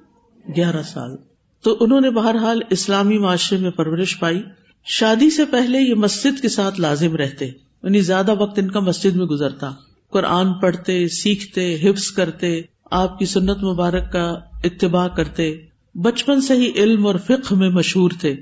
گیارہ 0.56 0.82
سال۔ 0.84 1.16
تو 1.64 1.78
انہوں 1.80 2.02
نے 2.02 2.10
بہرحال 2.10 2.60
اسلامی 2.70 3.18
معاشرے 3.18 3.60
میں 3.60 3.72
پرورش 3.72 4.20
پائی۔ 4.20 4.44
شادی 4.86 5.30
سے 5.30 5.46
پہلے 5.46 5.80
یہ 5.80 5.94
مسجد 5.94 6.42
کے 6.42 6.50
ساتھ 6.50 6.82
لازم 6.82 7.16
رہتے۔ 7.16 7.46
یعنی 7.84 8.02
زیادہ 8.02 8.32
وقت 8.40 8.60
ان 8.60 8.72
کا 8.72 8.80
مسجد 8.80 9.16
میں 9.16 9.26
گزرتا۔ 9.26 9.72
قرآن 10.12 10.54
پڑھتے، 10.54 11.08
سیکھتے، 11.08 11.76
حفظ 11.76 12.12
کرتے، 12.12 12.62
آپ 12.92 13.20
کی 13.20 13.26
سنت 13.26 13.64
مبارک 13.64 14.12
کا 14.12 14.40
اتباع 14.64 15.08
کرتے۔ 15.08 15.56
بچپن 15.96 16.42
سے 16.42 16.54
ہی 16.54 16.72
علم 16.76 17.08
اور 17.08 17.16
فقہ 17.16 17.54
میں 17.54 17.70
مشہور 17.70 18.12
تھے۔ 18.22 18.36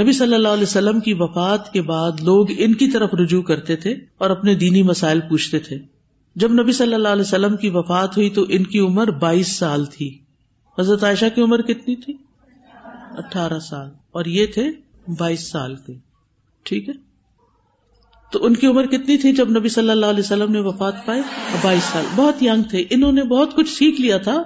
نبی 0.00 0.12
صلی 0.12 0.34
اللہ 0.34 0.48
علیہ 0.48 0.62
وسلم 0.62 1.00
کی 1.00 1.14
وفات 1.14 1.72
کے 1.72 1.82
بعد 1.82 2.12
لوگ 2.20 2.46
ان 2.58 2.74
کی 2.74 2.90
طرف 2.90 3.14
رجوع 3.14 3.42
کرتے 3.42 3.76
تھے 3.76 3.94
اور 4.18 4.30
اپنے 4.30 4.54
دینی 4.54 4.82
مسائل 4.82 5.20
پوچھتے 5.20 5.58
تھے۔ 5.58 5.78
جب 6.36 6.52
نبی 6.52 6.72
صلی 6.72 6.94
اللہ 6.94 7.08
علیہ 7.08 7.22
وسلم 7.22 7.56
کی 7.56 7.70
وفات 7.74 8.16
ہوئی 8.16 8.30
تو 8.30 8.46
ان 8.48 8.64
کی 8.64 8.78
عمر 8.78 9.10
بائیس 9.10 9.56
سال 9.56 9.84
تھی۔ 9.84 10.18
حضرت 10.78 11.04
عائشہ 11.04 11.24
کی 11.34 11.42
عمر 11.42 11.62
کتنی 11.62 11.96
تھی؟ 11.96 12.14
اٹھارہ 13.18 13.58
سال۔ 13.58 13.88
اور 14.10 14.24
یہ 14.24 14.46
تھے 14.46 14.68
بائیس 15.18 15.50
سال 15.50 15.76
کے۔ 15.76 15.92
ٹھیک 16.62 16.88
ہے؟ 16.88 16.94
تو 18.32 18.44
ان 18.44 18.56
کی 18.56 18.66
عمر 18.66 18.86
کتنی 18.86 19.18
تھی 19.18 19.32
جب 19.32 19.50
نبی 19.50 19.68
صلی 19.68 19.90
اللہ 19.90 20.06
علیہ 20.06 20.22
وسلم 20.24 20.52
نے 20.52 20.60
وفات 20.60 21.06
پائے 21.06 21.22
بائیس 21.62 21.84
سال۔ 21.84 22.04
بہت 22.16 22.42
ینگ 22.42 22.62
تھے۔ 22.62 22.84
انہوں 22.90 23.12
نے 23.12 23.22
بہت 23.22 23.54
کچھ 23.54 23.68
سیکھ 23.68 24.00
لیا 24.00 24.18
تھا۔ 24.18 24.42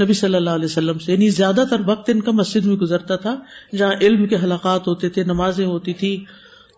نبی 0.00 0.12
صلی 0.12 0.34
اللہ 0.34 0.50
علیہ 0.50 0.64
وسلم 0.64 0.98
سے 0.98 1.12
یعنی 1.12 1.30
زیادہ 1.30 1.64
تر 1.70 1.80
وقت 1.86 2.10
ان 2.10 2.20
کا 2.20 2.30
مسجد 2.30 2.66
میں 2.66 2.76
گزرتا 2.76 3.16
تھا، 3.16 3.36
جہاں 3.76 3.92
علم 4.00 4.26
کے 4.26 4.36
حلقات 4.36 4.86
ہوتے 4.86 5.08
تھے، 5.08 5.24
نمازیں 5.24 5.66
ہوتی 5.66 5.92
تھی، 5.92 6.24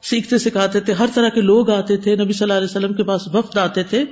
سیکھتے 0.02 0.38
سکھاتے 0.38 0.80
تھے، 0.80 0.92
ہر 0.92 1.06
طرح 1.14 1.28
کے 1.28 1.40
لوگ 1.40 1.70
آتے 1.70 1.96
تھے، 1.96 2.16
نبی 2.16 2.32
صلی 2.32 2.44
اللہ 2.44 2.52
علیہ 2.52 2.76
وسلم 2.76 2.92
کے 2.92 3.02
پاس 3.02 3.28
وفد 3.28 3.58
آتے 3.58 3.82
تھے۔ 3.82 4.04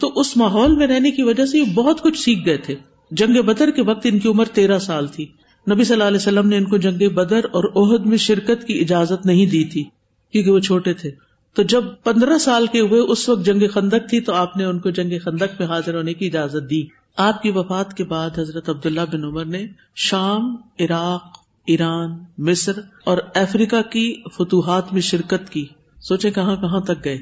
تو 0.00 0.12
اس 0.16 0.36
ماحول 0.36 0.76
میں 0.76 0.86
رہنے 0.86 1.10
کی 1.10 1.22
وجہ 1.22 1.46
سے 1.46 1.58
یہ 1.58 1.74
بہت 1.74 2.02
کچھ 2.02 2.18
سیکھ 2.18 2.46
گئے 2.46 2.56
تھے۔ 2.56 2.74
جنگ 3.10 3.42
بدر 3.42 3.70
کے 3.70 3.82
وقت 3.82 4.06
ان 4.10 4.18
کی 4.18 4.28
عمر 4.28 4.44
تیرہ 4.44 4.78
سال 4.78 5.06
تھی۔ 5.06 5.26
نبی 5.70 5.84
صلی 5.84 5.94
اللہ 5.94 6.04
علیہ 6.04 6.16
وسلم 6.16 6.48
نے 6.48 6.56
ان 6.56 6.64
کو 6.64 6.76
جنگ 6.76 7.14
بدر 7.14 7.40
اور 7.44 7.64
عہد 7.64 8.06
میں 8.06 8.16
شرکت 8.16 8.64
کی 8.66 8.80
اجازت 8.80 9.26
نہیں 9.26 9.46
دی 9.46 9.64
تھی، 9.64 9.84
کیونکہ 10.32 10.50
وہ 10.50 10.58
چھوٹے 10.58 10.92
تھے۔ 10.92 11.10
تو 11.54 11.62
جب 11.62 11.84
پندرہ 12.04 12.38
سال 12.38 12.66
کے 12.66 12.80
ہوئے، 12.80 13.00
اس 13.00 13.28
وقت 13.28 13.46
جنگ 13.46 13.62
خندق 13.74 14.10
تھی، 14.10 14.20
تو 14.20 14.32
آپ 14.34 14.56
نے 14.56 14.64
ان 14.64 14.78
کو 14.78 14.90
جنگ 14.90 15.12
خندق 15.24 15.60
میں 15.60 15.68
حاضر 15.68 15.94
ہونے 15.94 16.14
کی 16.14 16.26
اجازت 16.26 16.70
دی۔ 16.70 17.05
آپ 17.16 17.42
کی 17.42 17.50
وفات 17.50 17.94
کے 17.94 18.04
بعد 18.04 18.38
حضرت 18.38 18.68
عبداللہ 18.68 19.00
بن 19.12 19.24
عمر 19.24 19.44
نے 19.44 19.66
شام، 19.94 20.56
عراق، 20.80 21.38
ایران، 21.66 22.18
مصر 22.38 22.72
اور 23.04 23.18
افریقہ 23.34 23.82
کی 23.82 24.22
فتوحات 24.38 24.92
میں 24.92 25.00
شرکت 25.00 25.50
کی۔ 25.50 25.66
سوچے 26.02 26.30
کہاں 26.30 26.56
کہاں 26.56 26.80
تک 26.80 27.04
گئے؟ 27.04 27.18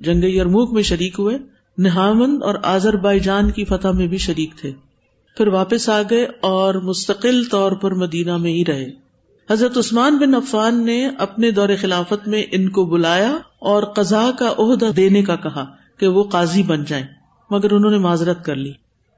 جنگ 0.00 0.24
یرموک 0.24 0.72
میں 0.72 0.82
شریک 0.82 1.14
ہوئے۔ 1.18 1.38
نہامند 1.78 2.42
اور 2.42 2.54
آزر 2.62 2.96
بائی 2.96 3.20
جان 3.20 3.50
کی 3.50 3.64
فتح 3.64 3.88
میں 3.88 4.06
بھی 4.06 4.18
شریک 4.18 4.54
تھے۔ 4.56 4.72
پھر 5.36 5.46
واپس 5.46 5.88
آ 5.88 6.02
گئے 6.10 6.26
اور 6.40 6.74
مستقل 6.74 7.44
طور 7.44 7.72
پر 7.72 7.94
مدینہ 7.94 8.36
میں 8.36 8.52
ہی 8.52 8.64
رہے۔ 8.64 8.90
حضرت 9.50 9.78
عثمان 9.78 10.18
بن 10.18 10.34
عفان 10.34 10.84
نے 10.84 11.08
اپنے 11.08 11.50
دور 11.50 11.68
خلافت 11.80 12.28
میں 12.28 12.42
ان 12.52 12.68
کو 12.68 12.84
بلایا 12.84 13.38
اور 13.58 13.82
قزا 13.82 14.30
کا 14.38 14.54
عہدہ 14.58 14.90
دینے 14.96 15.22
کا 15.22 15.36
کہا 15.36 15.64
کہ 15.96 16.06
وہ 16.06 16.24
قاضی 16.24 16.62
بن 16.62 16.84
جائیں۔ 16.84 17.06
مگر 17.52 17.72
انہوں 17.72 17.90
نے 17.90 17.98
معذرت 17.98 18.44
کر 18.44 18.54
لی 18.54 18.72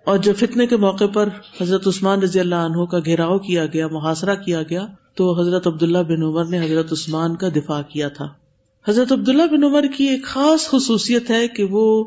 اور 0.05 0.19
جب 0.19 0.33
فتنے 0.37 0.67
کے 0.67 0.77
موقع 0.77 1.05
پر 1.07 1.29
حضرت 1.61 1.89
عثمان 1.89 2.23
رضی 2.23 2.41
اللہ 2.41 2.55
عنہ 2.55 2.85
کا 2.85 2.99
گھیراؤ 2.99 3.39
کیا 3.39 3.67
گیا، 3.67 3.89
محاصرہ 3.89 4.35
کیا 4.35 4.63
گیا، 4.63 4.87
تو 5.15 5.41
حضرت 5.41 5.67
عبداللہ 5.67 5.99
بن 5.99 6.23
عمر 6.23 6.45
نے 6.45 6.67
حضرت 6.67 6.93
عثمان 6.93 7.37
کا 7.37 7.49
دفاع 7.49 7.83
کیا 7.83 8.09
تھا۔ 8.09 8.29
حضرت 8.89 9.13
عبداللہ 9.13 9.43
بن 9.43 9.65
عمر 9.65 9.85
کی 9.97 10.05
ایک 10.05 10.25
خاص 10.25 10.69
خصوصیت 10.69 11.31
ہے 11.31 11.49
کہ 11.49 11.65
وہ 11.65 12.05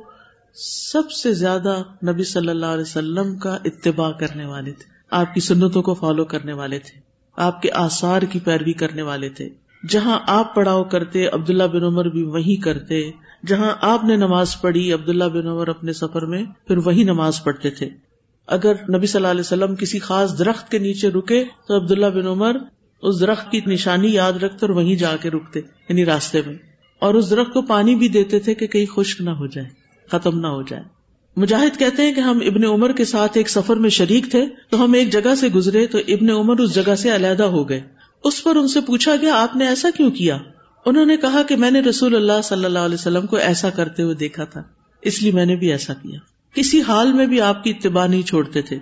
سب 0.92 1.12
سے 1.12 1.34
زیادہ 1.34 1.84
نبی 2.08 2.24
صلی 2.24 2.50
اللہ 2.50 2.66
علیہ 2.66 2.82
وسلم 2.82 3.38
کا 3.38 3.58
اتباع 3.66 4.12
کرنے 4.12 4.46
والے 4.46 4.72
تھے۔ 4.72 4.86
آپ 5.12 5.34
کی 5.34 5.42
سنتوں 5.42 5.82
کو 5.82 5.94
فالو 5.94 6.26
کرنے 6.26 6.54
والے 6.54 6.80
تھے۔ 6.80 7.00
آپ 7.38 7.62
کے 7.62 7.72
آثار 7.72 8.22
کی 8.22 8.40
پیروی 8.40 8.74
کرنے 8.74 9.02
والے 9.02 9.30
تھے۔ 9.30 9.50
جہاں 9.90 10.20
آپ 10.28 10.56
پڑاؤ 10.56 10.84
کرتے، 10.84 11.28
عبداللہ 11.28 11.64
بن 11.64 11.84
عمر 11.84 12.06
بھی 12.06 12.24
وہی 12.24 12.56
کرتے۔ 12.56 13.12
جہاں 13.46 13.76
آپ 13.82 14.04
نے 14.04 14.16
نماز 14.16 14.62
پڑھی، 14.62 14.94
عبداللہ 14.94 15.24
بن 15.24 15.48
عمر 15.48 15.68
اپنے 15.68 15.94
سفر 15.94 16.26
میں 16.26 16.44
پھر 16.68 16.78
وہی 16.78 17.04
نماز 17.04 17.44
پڑھتے 17.44 17.70
تھے۔ 17.70 17.90
اگر 18.48 18.74
نبی 18.98 19.08
صلی 19.08 19.20
اللہ 19.20 19.28
علیہ 19.28 19.42
وسلم 19.42 19.76
کسی 19.76 20.00
خاص 20.00 20.40
درخت 20.40 20.72
کے 20.72 20.78
نیچے 20.78 21.10
رکے، 21.10 21.44
تو 21.68 21.78
عبداللہ 21.78 22.06
بن 22.06 22.28
عمر 22.28 22.56
اس 23.02 23.20
درخت 23.20 23.52
کی 23.52 23.62
نشانی 23.68 24.14
یاد 24.14 24.34
رکھتے 24.34 24.58
اور 24.62 24.70
وہیں 24.70 24.96
جا 24.96 25.16
کے 25.22 25.30
رکتے 25.30 25.60
یعنی 25.60 26.06
راستے 26.06 26.42
میں۔ 26.46 26.56
اور 27.00 27.14
اس 27.14 27.30
درخت 27.30 27.54
کو 27.54 27.62
پانی 27.62 27.96
بھی 27.96 28.08
دیتے 28.08 28.40
تھے 28.40 28.54
کہ 28.54 28.68
کہیں 28.68 28.86
خشک 28.86 29.22
نہ 29.22 29.30
ہو 29.30 29.48
جائے، 29.48 29.68
ختم 30.12 30.40
نہ 30.40 30.48
ہو 30.48 30.62
جائے۔ 30.62 30.84
مجاہد 31.36 31.80
کہتے 31.80 32.04
ہیں 32.04 32.14
کہ 32.14 32.20
ہم 32.20 32.40
ابن 32.46 32.66
عمر 32.66 32.92
کے 32.92 33.06
ساتھ 33.06 33.32
ایک 33.34 33.50
سفر 33.50 33.76
میں 33.76 33.90
شریک 33.90 34.32
تھے، 34.32 34.46
تو 34.70 34.84
ہم 34.84 34.94
ایک 34.94 35.12
جگہ 35.12 35.36
سے 35.36 35.48
گزرے، 35.48 35.86
تو 35.86 35.98
ابن 35.98 36.30
عمر 36.30 36.60
اس 36.60 36.76
جگہ 36.76 36.96
سے 36.96 37.16
علیحدہ 37.16 37.44
ہو 37.44 37.70
گئے۔ 37.70 37.82
اس 38.24 38.44
پر 38.44 38.56
ان 38.56 38.68
سے 38.68 38.82
پوچھا 38.82 39.16
گیا، 39.22 39.42
آپ 39.42 39.56
نے 39.56 39.68
ایسا 39.68 39.90
کیوں 39.98 40.12
کیا؟ 40.12 40.38
انہوں 40.90 41.06
نے 41.06 41.18
کہا 41.18 41.44
کہ 41.44 41.56
میں 41.56 41.72
نے 41.72 41.80
رسول 41.80 42.16
اللہ 42.16 42.42
صلی 42.44 42.66
اللہ 42.66 42.80
علیہ 42.80 42.94
وسلم 42.94 43.26
کو 43.26 43.36
ایسا 43.36 43.70
کرتے 43.70 44.04
ہوئے 44.04 44.16
دیکھا 44.16 44.44
تھا، 44.44 44.64
اس 45.02 45.24
لیے 45.24 45.32
میں 45.32 45.46
نے 45.46 45.56
بھی 45.56 45.72
ایسا 45.72 45.94
کیا۔ 45.94 46.20
کسی 46.54 46.82
حال 46.82 47.14
میں 47.14 47.26
بھی 47.26 47.42
آپ 47.42 47.64
کی 47.64 47.70
اتباع 47.70 48.08
نہیں 48.08 48.22
چھوڑتے 48.22 48.62
تھے۔ 48.62 48.80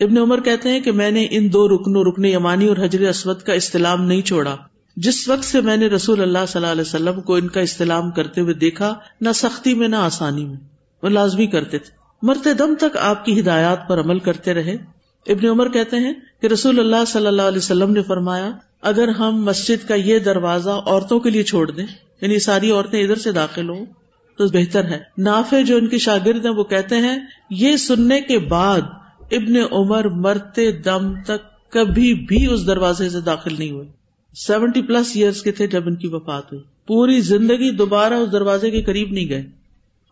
ابن 0.00 0.18
عمر 0.18 0.40
کہتے 0.40 0.68
ہیں 0.68 0.80
کہ 0.80 0.92
میں 0.92 1.10
نے 1.10 1.26
ان 1.30 1.52
دو 1.52 1.68
رکنوں 1.68 2.04
رکن 2.04 2.24
یمانی 2.24 2.66
اور 2.66 2.76
حجر 2.76 3.08
اسود 3.08 3.40
کا 3.40 3.52
استعلام 3.52 4.04
نہیں 4.04 4.22
چھوڑا۔ 4.22 4.56
جس 4.96 5.28
وقت 5.28 5.44
سے 5.44 5.60
میں 5.60 5.76
نے 5.76 5.86
رسول 5.86 6.22
اللہ 6.22 6.38
صلی 6.48 6.60
اللہ 6.60 6.72
علیہ 6.72 6.80
وسلم 6.80 7.20
کو 7.20 7.34
ان 7.34 7.48
کا 7.48 7.60
استعلام 7.60 8.10
کرتے 8.10 8.40
ہوئے 8.40 8.54
دیکھا، 8.54 8.94
نہ 9.20 9.28
سختی 9.34 9.74
میں، 9.74 9.88
نہ 9.88 9.96
آسانی 9.96 10.44
میں۔ 10.44 10.56
وہ 11.02 11.08
لازمی 11.08 11.46
کرتے 11.46 11.78
تھے۔ 11.78 11.90
مرتے 12.22 12.54
دم 12.54 12.74
تک 12.74 12.96
آپ 12.96 13.24
کی 13.24 13.40
ہدایات 13.40 13.88
پر 13.88 14.00
عمل 14.00 14.18
کرتے 14.18 14.54
رہے۔ 14.54 14.76
ابن 15.26 15.46
عمر 15.46 15.68
کہتے 15.68 15.96
ہیں 15.96 16.12
کہ 16.40 16.46
رسول 16.46 16.78
اللہ 16.78 17.04
صلی 17.06 17.26
اللہ 17.26 17.42
علیہ 17.42 17.58
وسلم 17.58 17.92
نے 17.92 18.02
فرمایا 18.02 18.50
اگر 18.82 19.08
ہم 19.08 19.44
مسجد 19.44 19.88
کا 19.88 19.94
یہ 19.94 20.18
دروازہ 20.18 20.70
عورتوں 20.70 21.20
کے 21.20 21.30
لیے 21.30 21.42
چھوڑ 21.42 21.70
دیں 21.70 21.86
یعنی 22.20 22.38
ساری 22.38 22.70
عورتیں 22.70 23.02
ادھر 23.02 23.16
سے 23.16 23.32
داخل 23.32 23.68
ہوں، 23.68 23.86
تو 24.38 24.46
بہتر 24.46 24.84
ہے۔ 24.84 24.98
نافے 25.18 25.62
جو 25.62 25.76
ان 25.76 25.88
کے 25.88 25.98
شاگرد 25.98 26.46
ہیں، 26.46 26.52
وہ 26.52 26.64
کہتے 26.64 26.96
ہیں، 26.96 27.18
یہ 27.50 27.76
سننے 27.76 28.20
کے 28.20 28.38
بعد 28.38 28.80
ابن 29.32 29.56
عمر 29.72 30.08
مرتے 30.08 30.72
دم 30.72 31.22
تک 31.22 31.70
کبھی 31.70 32.14
بھی 32.14 32.46
اس 32.46 32.66
دروازے 32.66 33.08
سے 33.08 33.20
داخل 33.20 33.54
نہیں 33.58 33.70
ہوئے۔ 33.70 33.86
سیونٹی 34.34 34.82
پلس 34.82 35.12
ایئرس 35.14 35.42
کے 35.42 35.52
تھے 35.52 35.66
جب 35.66 35.82
ان 35.86 35.96
کی 35.96 36.08
وفات 36.08 36.52
ہوئی۔ 36.52 36.64
پوری 36.86 37.20
زندگی 37.20 37.70
دوبارہ 37.70 38.14
اس 38.14 38.32
دروازے 38.32 38.70
کے 38.70 38.82
قریب 38.82 39.12
نہیں 39.12 39.28
گئے۔ 39.28 39.46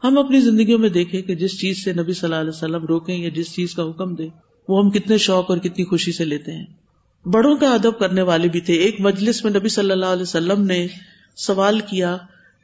ہم 0.04 0.18
اپنی 0.18 0.40
زندگیوں 0.40 0.78
میں 0.78 0.88
دیکھیں 0.88 1.22
کہ 1.22 1.34
جس 1.34 1.60
چیز 1.60 1.84
سے 1.84 1.92
نبی 1.92 2.12
صلی 2.12 2.26
اللہ 2.28 2.40
علیہ 2.40 2.50
وسلم 2.50 2.86
روکیں 2.86 3.18
یا 3.18 3.28
جس 3.28 3.54
چیز 3.54 3.74
کا 3.74 3.82
حکم 3.82 4.14
دے 4.14 4.28
وہ 4.68 4.84
ہم 4.84 4.90
کتنے 4.90 5.18
شوق 5.18 5.50
اور 5.50 5.58
کتنی 5.58 5.84
خوشی 5.84 6.12
سے 6.12 6.24
لیتے 6.24 6.52
ہیں۔ 6.52 6.64
بڑوں 7.24 7.56
کا 7.56 7.74
ادب 7.74 7.98
کرنے 7.98 8.22
والے 8.22 8.48
بھی 8.48 8.60
تھے۔ 8.60 8.74
ایک 8.74 8.96
مجلس 9.00 9.44
میں 9.44 9.52
نبی 9.52 9.68
صلی 9.68 9.90
اللہ 9.90 10.06
علیہ 10.06 10.22
وسلم 10.22 10.64
نے 10.64 10.86
سوال 11.36 11.80
کیا 11.80 12.16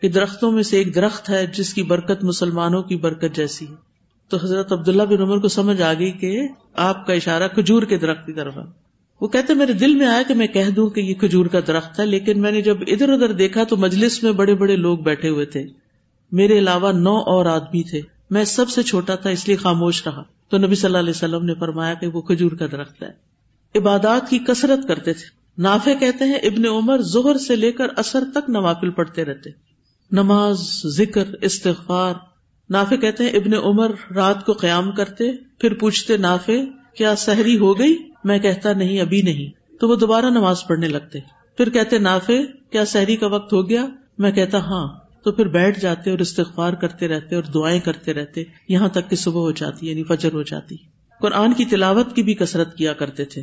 کہ 0.02 0.08
درختوں 0.08 0.52
میں 0.52 0.62
سے 0.62 0.76
ایک 0.76 0.94
درخت 0.94 1.30
ہے 1.30 1.46
جس 1.46 1.74
کی 1.74 1.82
برکت 1.82 2.24
مسلمانوں 2.24 2.82
کی 2.82 2.96
برکت 2.96 3.36
جیسی۔ 3.36 3.66
ہے 3.66 3.74
تو 4.28 4.36
حضرت 4.42 4.72
عبداللہ 4.72 5.02
بن 5.02 5.22
عمر 5.22 5.38
کو 5.38 5.48
سمجھ 5.48 5.82
آ 5.82 5.92
گئی 5.94 6.12
کہ 6.12 6.48
آپ 6.74 7.06
کا 7.06 7.12
اشارہ 7.12 7.48
کھجور 7.48 7.82
کے 7.82 7.98
درخت 7.98 8.26
کی 8.26 8.32
طرف 8.32 8.56
ہے۔ 8.56 8.86
وہ 9.20 9.28
کہتے 9.28 9.54
میرے 9.54 9.72
دل 9.72 9.94
میں 9.94 10.06
آیا 10.06 10.22
کہ 10.28 10.34
میں 10.34 10.46
کہہ 10.46 10.70
دوں 10.76 10.90
کہ 10.90 11.00
یہ 11.00 11.14
کھجور 11.14 11.46
کا 11.46 11.58
درخت 11.66 12.00
ہے، 12.00 12.06
لیکن 12.06 12.40
میں 12.40 12.52
نے 12.52 12.62
جب 12.62 12.76
ادھر 12.86 13.12
ادھر 13.12 13.32
دیکھا 13.32 13.64
تو 13.64 13.76
مجلس 13.76 14.22
میں 14.22 14.32
بڑے 14.32 14.54
بڑے 14.54 14.76
لوگ 14.76 14.98
بیٹھے 14.98 15.28
ہوئے 15.28 15.46
تھے۔ 15.46 15.66
میرے 16.32 16.58
علاوہ 16.58 16.92
نو 16.92 17.16
اور 17.16 17.46
آدمی 17.46 17.82
تھے۔ 17.82 18.00
میں 18.30 18.44
سب 18.44 18.68
سے 18.68 18.82
چھوٹا 18.82 19.14
تھا، 19.14 19.30
اس 19.30 19.48
لیے 19.48 19.56
خاموش 19.56 20.06
رہا۔ 20.06 20.22
تو 20.48 20.58
نبی 20.58 20.74
صلی 20.74 20.86
اللہ 20.86 20.98
علیہ 20.98 21.10
وسلم 21.10 21.44
نے 21.44 21.54
فرمایا 21.54 21.94
کہ 21.94 22.06
وہ 22.06 22.20
کھجور 22.20 22.50
کا 22.50 22.66
درخت 22.72 23.02
ہے۔ 23.02 23.25
عبادات 23.74 24.30
کی 24.30 24.38
کثرت 24.38 24.88
کرتے 24.88 25.12
تھے۔ 25.12 25.36
نافے 25.58 25.94
کہتے 25.94 26.24
ہیں، 26.24 26.34
ابن 26.34 26.66
عمر 26.66 26.98
زہر 26.98 27.36
سے 27.36 27.56
لے 27.56 27.72
کر 27.72 27.86
اثر 27.96 28.24
تک 28.34 28.50
نوافل 28.50 28.90
پڑھتے 28.90 29.24
رہتے۔ 29.24 29.50
نماز، 30.12 30.58
ذکر، 30.86 31.24
استغفار۔ 31.40 32.14
نافے 32.70 32.96
کہتے 32.96 33.24
ہیں، 33.24 33.30
ابن 33.30 33.54
عمر 33.54 33.90
رات 34.14 34.46
کو 34.46 34.52
قیام 34.52 34.92
کرتے، 34.92 35.32
پھر 35.58 35.74
پوچھتے 35.74 36.16
نافے 36.16 36.64
کیا 36.96 37.16
سحری 37.16 37.58
ہو 37.58 37.78
گئی؟ 37.78 37.96
میں 38.24 38.38
کہتا، 38.38 38.72
نہیں، 38.72 39.00
ابھی 39.00 39.22
نہیں۔ 39.22 39.78
تو 39.80 39.88
وہ 39.88 39.96
دوبارہ 39.96 40.26
نماز 40.26 40.64
پڑھنے 40.66 40.88
لگتے۔ 40.88 41.18
پھر 41.56 41.70
کہتے 41.70 41.98
نافے 41.98 42.40
کیا 42.70 42.84
سحری 42.84 43.16
کا 43.16 43.26
وقت 43.26 43.52
ہو 43.52 43.68
گیا؟ 43.68 43.86
میں 44.18 44.30
کہتا 44.30 44.58
ہاں۔ 44.58 44.88
تو 45.24 45.32
پھر 45.32 45.48
بیٹھ 45.48 45.80
جاتے 45.80 46.10
اور 46.10 46.18
استغفار 46.18 46.72
کرتے 46.72 47.08
رہتے 47.08 47.34
اور 47.34 47.42
دعائیں 47.42 47.80
کرتے 47.80 48.14
رہتے۔ 48.14 48.44
یہاں 48.68 48.88
تک 48.88 49.10
کہ 49.10 49.16
صبح 49.16 49.40
ہو 49.40 49.50
جاتی 49.50 49.88
یعنی 49.88 50.02
فجر 50.02 50.32
ہو 50.32 50.42
جاتی۔ 50.42 50.76
قرآن 51.20 51.52
کی 51.52 51.64
تلاوت 51.64 52.16
کی 52.16 52.22
بھی 52.22 52.34
کثرت 52.34 52.76
کیا 52.76 52.92
کرتے 52.92 53.24
تھے۔ 53.24 53.42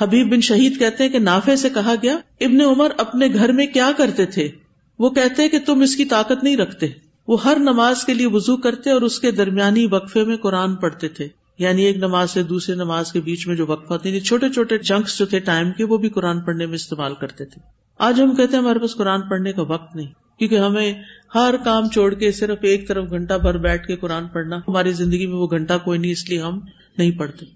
حبیب 0.00 0.32
بن 0.32 0.40
شہید 0.40 0.78
کہتے 0.78 1.04
ہیں 1.04 1.10
کہ 1.10 1.18
نافے 1.18 1.56
سے 1.56 1.70
کہا 1.70 1.94
گیا، 2.02 2.18
ابن 2.40 2.60
عمر 2.60 2.90
اپنے 2.98 3.28
گھر 3.34 3.52
میں 3.52 3.66
کیا 3.66 3.90
کرتے 3.96 4.26
تھے؟ 4.26 4.48
وہ 4.98 5.10
کہتے 5.10 5.48
کہ 5.48 5.58
تم 5.66 5.80
اس 5.80 5.96
کی 5.96 6.04
طاقت 6.04 6.44
نہیں 6.44 6.56
رکھتے۔ 6.56 6.86
وہ 7.28 7.44
ہر 7.44 7.56
نماز 7.58 8.04
کے 8.04 8.14
لیے 8.14 8.26
وزو 8.26 8.56
کرتے 8.56 8.90
اور 8.90 9.02
اس 9.02 9.20
کے 9.20 9.30
درمیانی 9.30 9.86
وقفے 9.86 10.24
میں 10.24 10.36
قرآن 10.36 10.76
پڑھتے 10.76 11.08
تھے۔ 11.08 11.28
یعنی 11.58 11.82
ایک 11.82 11.96
نماز 11.96 12.30
سے 12.30 12.42
دوسری 12.42 12.74
نماز 12.74 13.12
کے 13.12 13.20
بیچ 13.20 13.46
میں 13.46 13.56
جو 13.56 13.66
وقفہ 13.66 13.94
تھے 13.94 14.10
یعنی 14.10 14.20
چھوٹے 14.20 14.48
چھوٹے 14.48 14.78
چنکس 14.78 15.18
جو 15.18 15.26
تھے 15.26 15.38
ٹائم 15.38 15.72
کے، 15.72 15.84
وہ 15.84 15.96
بھی 15.96 16.08
قرآن 16.08 16.40
پڑھنے 16.40 16.66
میں 16.66 16.74
استعمال 16.74 17.14
کرتے 17.14 17.44
تھے۔ 17.44 17.62
آج 17.98 18.20
ہم 18.20 18.34
کہتے 18.34 18.56
ہیں 18.56 18.62
ہمارے 18.62 18.78
پاس 18.78 18.96
قرآن 18.96 19.22
پڑھنے 19.22 19.52
کا 19.52 19.62
وقت 19.62 19.96
نہیں، 19.96 20.38
کیونکہ 20.38 20.58
ہمیں 20.58 20.94
ہر 21.34 21.54
کام 21.64 21.88
چھوڑ 21.88 22.14
کے 22.14 22.32
صرف 22.32 22.58
ایک 22.62 22.88
طرف 22.88 23.10
گھنٹہ 23.10 23.34
بھر 23.34 23.58
بیٹھ 23.58 23.86
کے 23.86 23.96
قرآن 23.96 24.28
پڑھنا، 24.28 24.56
ہماری 24.68 24.92
زندگی 24.92 25.26
میں 25.26 25.36
وہ 25.36 25.46
گھنٹہ 25.50 25.72
کوئی 25.84 25.98
نہیں، 25.98 26.12
اس 26.12 26.30
لیے 26.30 26.40
ہم 26.40 26.60
نہیں 26.98 27.10
پڑھتے۔ 27.10 27.46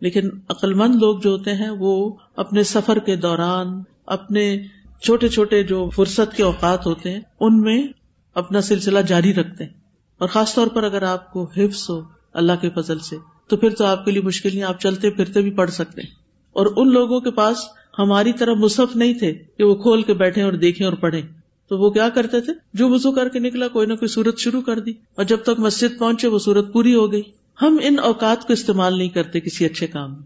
لیکن 0.00 0.30
عقلمند 0.48 0.94
لوگ 0.94 1.18
جو 1.18 1.30
ہوتے 1.30 1.54
ہیں، 1.54 1.70
وہ 1.70 2.12
اپنے 2.36 2.62
سفر 2.62 2.98
کے 2.98 3.16
دوران، 3.16 3.82
اپنے 4.06 4.58
چھوٹے 5.02 5.28
چھوٹے 5.28 5.62
جو 5.62 5.90
فرصت 5.96 6.36
کے 6.36 6.42
اوقات 6.42 6.86
ہوتے 6.86 7.10
ہیں، 7.10 7.20
ان 7.40 7.60
میں 7.60 7.86
اپنا 8.34 8.60
سلسلہ 8.60 8.98
جاری 8.98 9.34
رکھتے 9.34 9.64
ہیں۔ 9.64 9.72
اور 10.18 10.28
خاص 10.28 10.54
طور 10.54 10.66
پر 10.66 10.82
اگر 10.82 11.02
آپ 11.02 11.32
کو 11.32 11.50
حفظ 11.56 11.90
ہو 11.90 12.02
اللہ 12.32 12.52
کے 12.60 12.70
فضل 12.74 12.98
سے، 12.98 13.16
تو 13.48 13.56
پھر 13.56 13.70
تو 13.70 13.84
آپ 13.84 14.04
کے 14.04 14.10
لیے 14.10 14.22
مشکل 14.22 14.50
نہیں، 14.52 14.62
آپ 14.62 14.80
چلتے 14.80 15.10
پھرتے 15.10 15.40
بھی 15.40 15.50
پڑھ 15.50 15.70
سکتے 15.70 16.02
ہیں۔ 16.02 16.10
اور 16.52 16.66
ان 16.76 16.92
لوگوں 16.92 17.20
کے 17.20 17.30
پاس 17.30 17.56
ہماری 17.98 18.32
طرح 18.32 18.54
مصحف 18.54 18.96
نہیں 18.96 19.14
تھے 19.14 19.34
کہ 19.58 19.64
وہ 19.64 19.74
کھول 19.74 20.02
کے 20.02 20.14
بیٹھے 20.14 20.42
اور 20.42 20.52
دیکھیں 20.52 20.86
اور 20.86 20.94
پڑھیں۔ 20.94 21.39
تو 21.70 21.78
وہ 21.78 21.90
کیا 21.90 22.08
کرتے 22.08 22.40
تھے؟ 22.40 22.52
جو 22.74 22.88
وزو 22.88 23.12
کر 23.12 23.28
کے 23.28 23.38
نکلا، 23.38 23.68
کوئی 23.68 23.86
نہ 23.86 23.92
کوئی 23.92 24.08
صورت 24.08 24.38
شروع 24.38 24.60
کر 24.60 24.78
دی۔ 24.78 24.90
اور 24.90 25.24
جب 25.24 25.36
تک 25.36 25.60
مسجد 25.60 25.98
پہنچے، 25.98 26.28
وہ 26.28 26.38
صورت 26.38 26.72
پوری 26.72 26.94
ہو 26.94 27.12
گئی۔ 27.12 27.22
ہم 27.62 27.76
ان 27.82 27.98
اوقات 27.98 28.46
کو 28.46 28.52
استعمال 28.52 28.98
نہیں 28.98 29.08
کرتے 29.08 29.40
کسی 29.40 29.64
اچھے 29.64 29.86
کام 29.86 30.12
میں۔ 30.12 30.22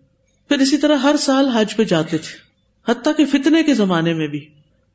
پھر 0.48 0.58
اسی 0.58 0.76
طرح 0.76 0.96
ہر 0.96 1.14
سال 1.18 1.48
حج 1.48 1.76
پہ 1.76 1.84
جاتے 1.84 2.18
تھے۔ 2.18 2.36
حتیٰ 2.90 3.12
کہ 3.16 3.24
فتنے 3.24 3.62
کے 3.62 3.74
زمانے 3.74 4.14
میں 4.14 4.26
بھی۔ 4.26 4.48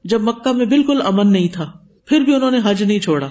جب 0.03 0.21
مکہ 0.21 0.51
میں 0.51 0.65
بالکل 0.65 1.01
امن 1.05 1.31
نہیں 1.31 1.47
تھا، 1.53 1.71
پھر 2.05 2.19
بھی 2.19 2.35
انہوں 2.35 2.51
نے 2.51 2.59
حج 2.63 2.83
نہیں 2.83 2.99
چھوڑا۔ 2.99 3.29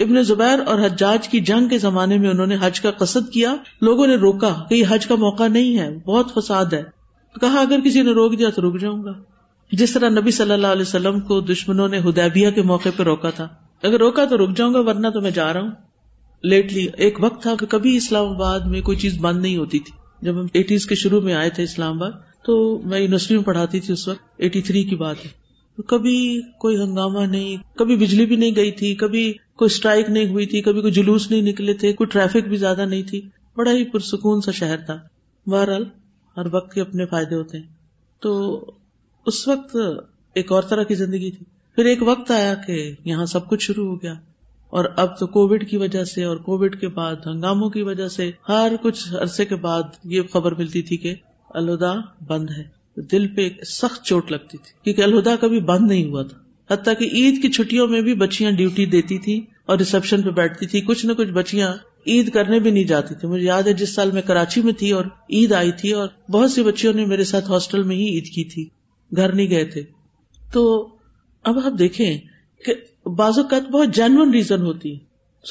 ابن 0.00 0.22
زبیر 0.22 0.58
اور 0.66 0.78
حجاج 0.78 1.28
کی 1.28 1.40
جنگ 1.40 1.68
کے 1.68 1.78
زمانے 1.78 2.18
میں 2.18 2.30
انہوں 2.30 2.46
نے 2.46 2.56
حج 2.60 2.80
کا 2.80 2.90
قصد 2.90 3.32
کیا۔ 3.32 3.54
لوگوں 3.80 4.06
نے 4.06 4.14
روکا 4.14 4.64
کہ 4.68 4.74
یہ 4.74 4.84
حج 4.88 5.06
کا 5.06 5.14
موقع 5.14 5.48
نہیں 5.48 5.78
ہے، 5.78 5.98
بہت 5.98 6.32
فساد 6.34 6.64
ہے۔ 6.72 6.82
کہا، 7.40 7.60
اگر 7.60 7.80
کسی 7.80 8.02
نے 8.02 8.10
روک 8.10 8.38
دیا 8.38 8.50
تو 8.50 8.68
رک 8.68 8.80
جاؤں 8.80 9.04
گا۔ 9.04 9.31
جس 9.72 9.92
طرح 9.92 10.08
نبی 10.08 10.30
صلی 10.30 10.52
اللہ 10.52 10.66
علیہ 10.66 10.82
وسلم 10.82 11.20
کو 11.20 11.40
دشمنوں 11.40 11.88
نے 11.88 11.98
ہدیبیہ 11.98 12.50
کے 12.50 12.62
موقع 12.62 12.88
پہ 12.96 13.02
روکا 13.02 13.30
تھا۔ 13.30 13.48
اگر 13.82 13.98
روکا 13.98 14.24
تو 14.24 14.36
رک 14.36 14.56
جاؤں 14.56 14.74
گا، 14.74 14.80
ورنہ 14.80 15.08
تو 15.08 15.20
میں 15.20 15.30
جا 15.30 15.52
رہا 15.52 15.60
ہوں۔ 15.60 15.70
لیٹلی 16.42 16.86
ایک 16.96 17.18
وقت 17.20 17.42
تھا 17.42 17.54
کہ 17.60 17.66
کبھی 17.66 17.96
اسلام 17.96 18.26
آباد 18.26 18.60
میں 18.60 18.80
کوئی 18.80 18.96
چیز 18.96 19.18
بند 19.20 19.42
نہیں 19.42 19.56
ہوتی 19.56 19.78
تھی۔ 19.78 19.92
جب 20.26 20.40
ہم 20.40 20.46
ایٹیز 20.52 20.86
کے 20.86 20.94
شروع 20.94 21.20
میں 21.20 21.34
آئے 21.34 21.50
تھے 21.50 21.62
اسلام 21.62 21.96
آباد، 21.96 22.10
تو 22.44 22.80
میں 22.84 23.00
یونیورسٹی 23.00 23.36
میں 23.36 23.44
پڑھاتی 23.44 23.80
تھی 23.80 23.92
اس 23.92 24.08
وقت۔ 24.08 24.20
ایٹی 24.38 24.62
تھری 24.62 24.84
کی 24.84 24.96
بات 24.96 25.16
ہے۔ 25.24 25.30
تو 25.76 25.82
کبھی 25.82 26.40
کوئی 26.60 26.76
ہنگامہ 26.76 27.20
نہیں، 27.20 27.56
کبھی 27.78 27.96
بجلی 27.96 28.26
بھی 28.26 28.36
نہیں 28.36 28.56
گئی 28.56 28.70
تھی، 28.70 28.94
کبھی 28.94 29.32
کوئی 29.56 29.66
اسٹرائک 29.66 30.10
نہیں 30.10 30.28
ہوئی 30.28 30.46
تھی، 30.46 30.62
کبھی 30.62 30.80
کوئی 30.80 30.92
جلوس 30.92 31.30
نہیں 31.30 31.42
نکلے 31.42 31.74
تھے، 31.74 31.92
کوئی 31.92 32.08
ٹریفک 32.08 32.48
بھی 32.48 32.56
زیادہ 32.56 32.84
نہیں 32.84 33.02
تھی۔ 33.02 33.28
بڑا 33.56 33.72
ہی 33.72 33.84
پرسکون 33.84 34.40
سا 34.40 34.50
شہر 34.50 34.76
تھا۔ 34.76 34.98
بہرحال، 35.46 35.84
ہر 36.36 36.54
وقت 36.54 36.74
کے 36.74 36.80
اپنے 36.80 37.06
فائدے 37.06 37.34
ہوتے 37.34 37.58
ہیں۔ 37.58 37.66
تو 38.20 38.60
اس 39.26 39.48
وقت 39.48 39.76
ایک 40.34 40.52
اور 40.52 40.62
طرح 40.62 40.82
کی 40.82 40.94
زندگی 40.94 41.30
تھی۔ 41.30 41.44
پھر 41.74 41.84
ایک 41.84 42.02
وقت 42.02 42.30
آیا 42.30 42.54
کہ 42.54 42.92
یہاں 43.04 43.26
سب 43.26 43.48
کچھ 43.48 43.64
شروع 43.64 43.88
ہو 43.88 44.02
گیا۔ 44.02 44.14
اور 44.70 44.84
اب 44.96 45.18
تو 45.18 45.26
کووڈ 45.26 45.68
کی 45.68 45.76
وجہ 45.76 46.04
سے 46.04 46.24
اور 46.24 46.36
کووڈ 46.36 46.80
کے 46.80 46.88
بعد 46.88 47.16
ہنگاموں 47.26 47.70
کی 47.70 47.82
وجہ 47.82 48.08
سے 48.08 48.30
ہر 48.48 48.72
کچھ 48.82 49.14
عرصے 49.14 49.44
کے 49.44 49.56
بعد 49.56 49.82
یہ 50.04 50.20
خبر 50.32 50.54
ملتی 50.54 50.82
تھی 50.82 50.96
کہ 50.96 51.14
الہدا 51.50 51.94
بند 52.26 52.50
ہے۔ 52.50 52.82
دل 53.00 53.28
پہ 53.28 53.42
ایک 53.42 53.64
سخت 53.64 54.04
چوٹ 54.04 54.32
لگتی 54.32 54.58
تھی 54.58 54.72
کیونکہ 54.84 55.02
الہدا 55.02 55.36
کبھی 55.36 55.60
بند 55.60 55.90
نہیں 55.90 56.04
ہوا 56.04 56.22
تھا۔ 56.22 56.38
حتیٰ 56.74 56.94
کہ 56.98 57.04
عید 57.04 57.42
کی 57.42 57.50
چھٹیوں 57.50 57.88
میں 57.88 58.02
بھی 58.02 58.14
بچیاں 58.14 58.50
ڈیوٹی 58.50 58.86
دیتی 58.86 59.18
تھی 59.18 59.40
اور 59.66 59.78
ریسپشن 59.78 60.22
پہ 60.22 60.30
بیٹھتی 60.30 60.66
تھی 60.66 60.80
کچھ 60.80 61.06
نہ 61.06 61.12
کچھ 61.12 61.30
بچیاں 61.30 61.74
عید 62.06 62.30
کرنے 62.30 62.58
بھی 62.58 62.70
نہیں 62.70 62.84
جاتی 62.84 63.14
تھی 63.14 63.28
مجھے 63.28 63.46
یاد 63.46 63.62
ہے 63.62 63.72
جس 63.72 63.94
سال 63.94 64.10
میں 64.10 64.22
کراچی 64.22 64.62
میں 64.62 64.72
تھی 64.72 64.90
اور 64.90 65.04
عید 65.30 65.52
آئی 65.52 65.72
تھی 65.72 65.92
اور 65.92 66.08
بہت 66.30 66.50
سی 66.50 66.62
بچیوں 66.62 66.94
نے 66.94 67.06
میرے 67.06 67.24
ساتھ 67.24 67.50
ہاسٹل 67.50 67.82
میں 67.82 67.96
ہی 67.96 68.08
عید 68.08 68.24
کی 68.24 68.44
تھی۔ 68.44 68.81
گھر 69.16 69.34
نہیں 69.34 69.50
گئے 69.50 69.64
تھے۔ 69.64 69.82
تو 70.52 70.88
اب 71.44 71.58
آپ 71.58 71.78
دیکھیں 71.78 72.18
کہ 72.64 72.74
بعض 73.08 73.38
اوقات 73.38 73.70
بہت 73.70 73.88
جینون 73.94 74.34
ریزن 74.34 74.62
ہوتی 74.62 74.98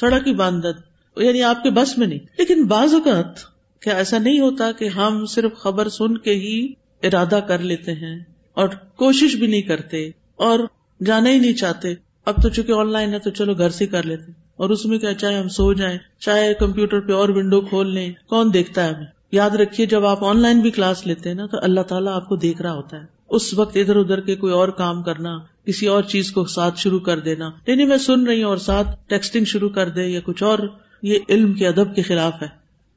سڑک 0.00 0.24
کی 0.24 0.34
باندت 0.34 0.92
یعنی 1.16 1.42
آپ 1.42 1.62
کے 1.62 1.70
بس 1.70 1.98
میں 1.98 2.06
نہیں۔ 2.06 2.18
لیکن 2.38 2.64
بعض 2.64 2.94
اوقات 2.94 3.38
کیا 3.80 3.94
ایسا 3.94 4.18
نہیں 4.18 4.40
ہوتا 4.40 4.72
کہ 4.72 4.88
ہم 4.88 5.26
صرف 5.26 5.52
خبر 5.54 5.88
سن 5.88 6.18
کے 6.18 6.34
ہی 6.34 6.72
ارادہ 7.02 7.40
کر 7.48 7.58
لیتے 7.58 7.92
ہیں 7.92 8.20
اور 8.54 8.68
کوشش 8.96 9.34
بھی 9.34 9.46
نہیں 9.46 9.62
کرتے 9.62 10.10
اور 10.36 10.60
جانا 11.06 11.30
ہی 11.30 11.38
نہیں 11.38 11.52
چاہتے۔ 11.52 11.94
اب 12.24 12.42
تو 12.42 12.48
چونکہ 12.48 12.72
آن 12.72 12.92
لائن 12.92 13.12
ہے 13.12 13.18
تو 13.18 13.30
چلو 13.30 13.54
گھر 13.54 13.70
سے 13.70 13.86
کر 13.86 14.02
لیتے۔ 14.02 14.32
اور 14.56 14.70
اس 14.70 14.86
میں 14.86 14.98
کیا 14.98 15.14
چاہے 15.14 15.38
ہم 15.38 15.48
سو 15.48 15.72
جائیں، 15.72 15.98
چاہے 16.20 16.54
کمپیوٹر 16.54 17.00
پہ 17.00 17.12
اور 17.12 17.28
ونڈو 17.28 17.60
کھول 17.60 17.94
لیں۔ 17.94 18.12
کون 18.26 18.54
دیکھتا 18.54 18.84
ہے 18.84 18.94
ہمیں؟ 18.94 19.06
یاد 19.32 19.50
رکھیے 19.50 19.86
جب 19.86 20.06
آپ 20.06 20.24
آن 20.24 20.38
لائن 20.38 20.60
بھی 20.60 20.70
کلاس 20.70 21.06
لیتے 21.06 21.28
ہیں 21.28 21.36
نا، 21.36 21.46
تو 21.46 21.56
اللہ 21.62 21.80
تعالیٰ 21.80 22.12
آپ 22.12 22.28
کو 22.28 22.36
دیکھ 22.36 22.62
رہا 22.62 22.72
ہوتا 22.72 22.96
ہے۔ 22.96 23.21
اس 23.32 23.54
وقت 23.54 23.76
ادھر 23.76 23.96
ادھر 23.96 24.20
کے 24.20 24.36
کوئی 24.36 24.52
اور 24.52 24.68
کام 24.68 25.02
کرنا، 25.02 25.38
کسی 25.66 25.86
اور 25.86 26.02
چیز 26.02 26.30
کو 26.30 26.44
ساتھ 26.44 26.78
شروع 26.78 27.00
کر 27.00 27.18
دینا۔ 27.18 27.50
نہیں 27.66 27.86
میں 27.86 27.96
سن 27.96 28.26
رہی 28.26 28.42
ہوں 28.42 28.50
اور 28.50 28.56
ساتھ 28.56 28.88
ٹیکسٹنگ 29.08 29.44
شروع 29.44 29.68
کر 29.68 29.88
دے 29.88 30.02
یا 30.02 30.20
کچھ 30.24 30.42
اور، 30.42 30.58
یہ 31.02 31.18
علم 31.28 31.52
کے 31.52 31.68
ادب 31.68 31.94
کے 31.94 32.02
خلاف 32.02 32.42
ہے۔ 32.42 32.46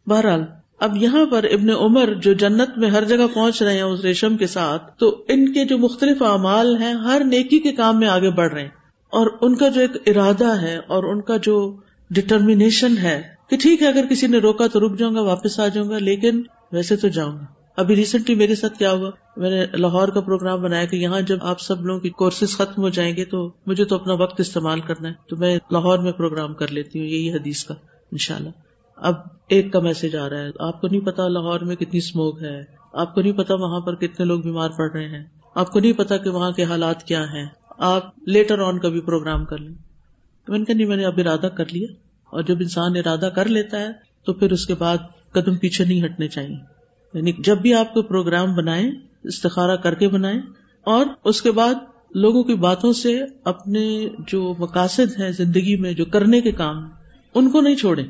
بہرحال، 0.07 0.43
اب 0.79 0.97
یہاں 0.97 1.25
پر 1.25 1.43
ابن 1.43 1.69
عمر 1.69 2.13
جو 2.13 2.33
جنت 2.33 2.77
میں 2.77 2.89
ہر 2.89 3.03
جگہ 3.03 3.27
پہنچ 3.33 3.61
رہے 3.61 3.73
ہیں 3.73 3.81
اس 3.81 3.99
ریشم 3.99 4.37
کے 4.37 4.47
ساتھ، 4.47 4.99
تو 4.99 5.23
ان 5.27 5.53
کے 5.53 5.65
جو 5.65 5.77
مختلف 5.77 6.21
اعمال 6.21 6.77
ہیں، 6.77 6.93
ہر 6.93 7.21
نیکی 7.25 7.59
کے 7.59 7.71
کام 7.71 7.99
میں 7.99 8.07
آگے 8.07 8.29
بڑھ 8.29 8.53
رہے 8.53 8.61
ہیں۔ 8.61 8.69
اور 9.05 9.27
ان 9.41 9.55
کا 9.55 9.67
جو 9.67 9.81
ایک 9.81 9.91
ارادہ 10.05 10.61
ہے 10.61 10.77
اور 10.87 11.03
ان 11.03 11.21
کا 11.21 11.37
جو 11.37 11.75
ڈٹرمینیشن 12.09 12.97
ہے 12.97 13.21
کہ 13.49 13.57
ٹھیک 13.57 13.81
ہے، 13.81 13.87
اگر 13.87 14.05
کسی 14.09 14.27
نے 14.27 14.37
روکا 14.37 14.67
تو 14.67 14.79
رک 14.79 14.99
جاؤں 14.99 15.15
گا، 15.15 15.21
واپس 15.21 15.59
آ 15.59 15.67
جاؤں 15.67 15.89
گا، 15.89 15.97
لیکن 15.97 16.41
ویسے 16.71 16.95
تو 16.95 17.07
جاؤں 17.07 17.31
گا۔ 17.31 17.64
ابھی 17.75 17.95
ریسنٹلی 17.95 18.35
میرے 18.35 18.55
ساتھ 18.55 18.77
کیا 18.77 18.91
ہوا؟ 18.91 19.11
میں 19.37 19.49
نے 19.49 19.65
لاہور 19.73 20.07
کا 20.07 20.21
پروگرام 20.21 20.61
بنایا 20.61 20.85
کہ 20.85 20.95
یہاں 20.95 21.21
جب 21.21 21.37
آپ 21.41 21.59
سب 21.59 21.85
لوگوں 21.85 21.99
کی 21.99 22.09
کورسز 22.09 22.57
ختم 22.57 22.81
ہو 22.81 22.89
جائیں 22.89 23.15
گے 23.15 23.25
تو 23.25 23.53
مجھے 23.65 23.85
تو 23.85 23.95
اپنا 23.95 24.13
وقت 24.13 24.39
استعمال 24.39 24.79
کرنا 24.79 25.09
ہے۔ 25.09 25.13
تو 25.29 25.35
میں 25.35 25.59
لاہور 25.71 25.99
میں 25.99 26.11
پروگرام 26.11 26.53
کر 26.53 26.67
لیتی 26.67 26.99
ہوں، 26.99 27.05
یہی 27.05 27.33
حدیث 27.33 27.63
کا 27.63 27.73
ان 28.11 28.17
شاء 28.17 28.35
اللہ 28.35 28.49
اب 28.95 29.15
ایک 29.47 29.73
کا 29.73 29.79
میسج 29.79 30.15
آ 30.15 30.29
رہا 30.29 30.37
ہے۔ 30.37 30.49
آپ 30.59 30.81
کو 30.81 30.87
نہیں 30.87 31.01
پتا 31.01 31.27
لاہور 31.27 31.59
میں 31.59 31.75
کتنی 31.75 31.97
اسموک 31.97 32.43
ہے، 32.43 32.61
آپ 32.93 33.15
کو 33.15 33.21
نہیں 33.21 33.33
پتا 33.33 33.53
وہاں 33.53 33.79
پر 33.79 33.95
کتنے 33.95 34.25
لوگ 34.25 34.41
بیمار 34.41 34.69
پڑ 34.69 34.91
رہے 34.91 35.07
ہیں، 35.07 35.23
آپ 35.55 35.71
کو 35.71 35.79
نہیں 35.79 35.93
پتا 35.93 36.17
کہ 36.17 36.29
وہاں 36.29 36.51
کے 36.51 36.63
حالات 36.63 37.03
کیا 37.03 37.23
ہیں۔ 37.23 37.45
آپ 37.77 38.03
لیٹر 38.27 38.59
آن 38.59 38.79
کا 38.79 38.89
بھی 38.89 39.01
پروگرام 39.01 39.45
کر 39.45 39.57
لیں۔ 39.57 39.73
تو 40.45 40.51
میں 40.51 40.59
نے 40.59 40.65
کہا، 40.65 40.75
نہیں، 40.75 40.87
میں 40.87 40.97
نے 40.97 41.05
اب 41.05 41.13
ارادہ 41.17 41.47
کر 41.47 41.65
لیا۔ 41.73 41.87
اور 42.25 42.41
جب 42.41 42.55
انسان 42.59 42.95
ارادہ 42.95 43.29
کر 43.35 43.45
لیتا 43.45 43.79
ہے، 43.79 43.87
تو 44.25 44.33
پھر 44.33 44.51
اس 44.51 44.65
کے 44.65 44.75
بعد 44.75 44.97
قدم 45.31 45.55
پیچھے 45.55 45.85
نہیں 45.85 46.05
ہٹنے 46.05 46.27
چاہیے۔ 46.27 46.74
یعنی 47.15 47.31
جب 47.39 47.57
بھی 47.57 47.73
آپ 47.73 47.93
کو 47.93 48.01
پروگرام 48.01 48.55
بنائے 48.55 48.91
استخارا 49.23 49.75
کر 49.75 49.93
کے 49.93 50.07
بنائے 50.07 50.35
اور 50.83 51.05
اس 51.23 51.41
کے 51.41 51.51
بعد 51.51 51.73
لوگوں 52.15 52.43
کی 52.43 52.53
باتوں 52.53 52.93
سے 52.93 53.21
اپنے 53.43 54.09
جو 54.27 54.55
مقاصد 54.59 55.19
ہیں 55.19 55.31
زندگی 55.31 55.75
میں، 55.75 55.93
جو 55.93 56.05
کرنے 56.05 56.41
کے 56.41 56.51
کام، 56.51 56.89
ان 57.35 57.49
کو 57.49 57.61
نہیں 57.61 57.75
چھوڑے 57.75 58.03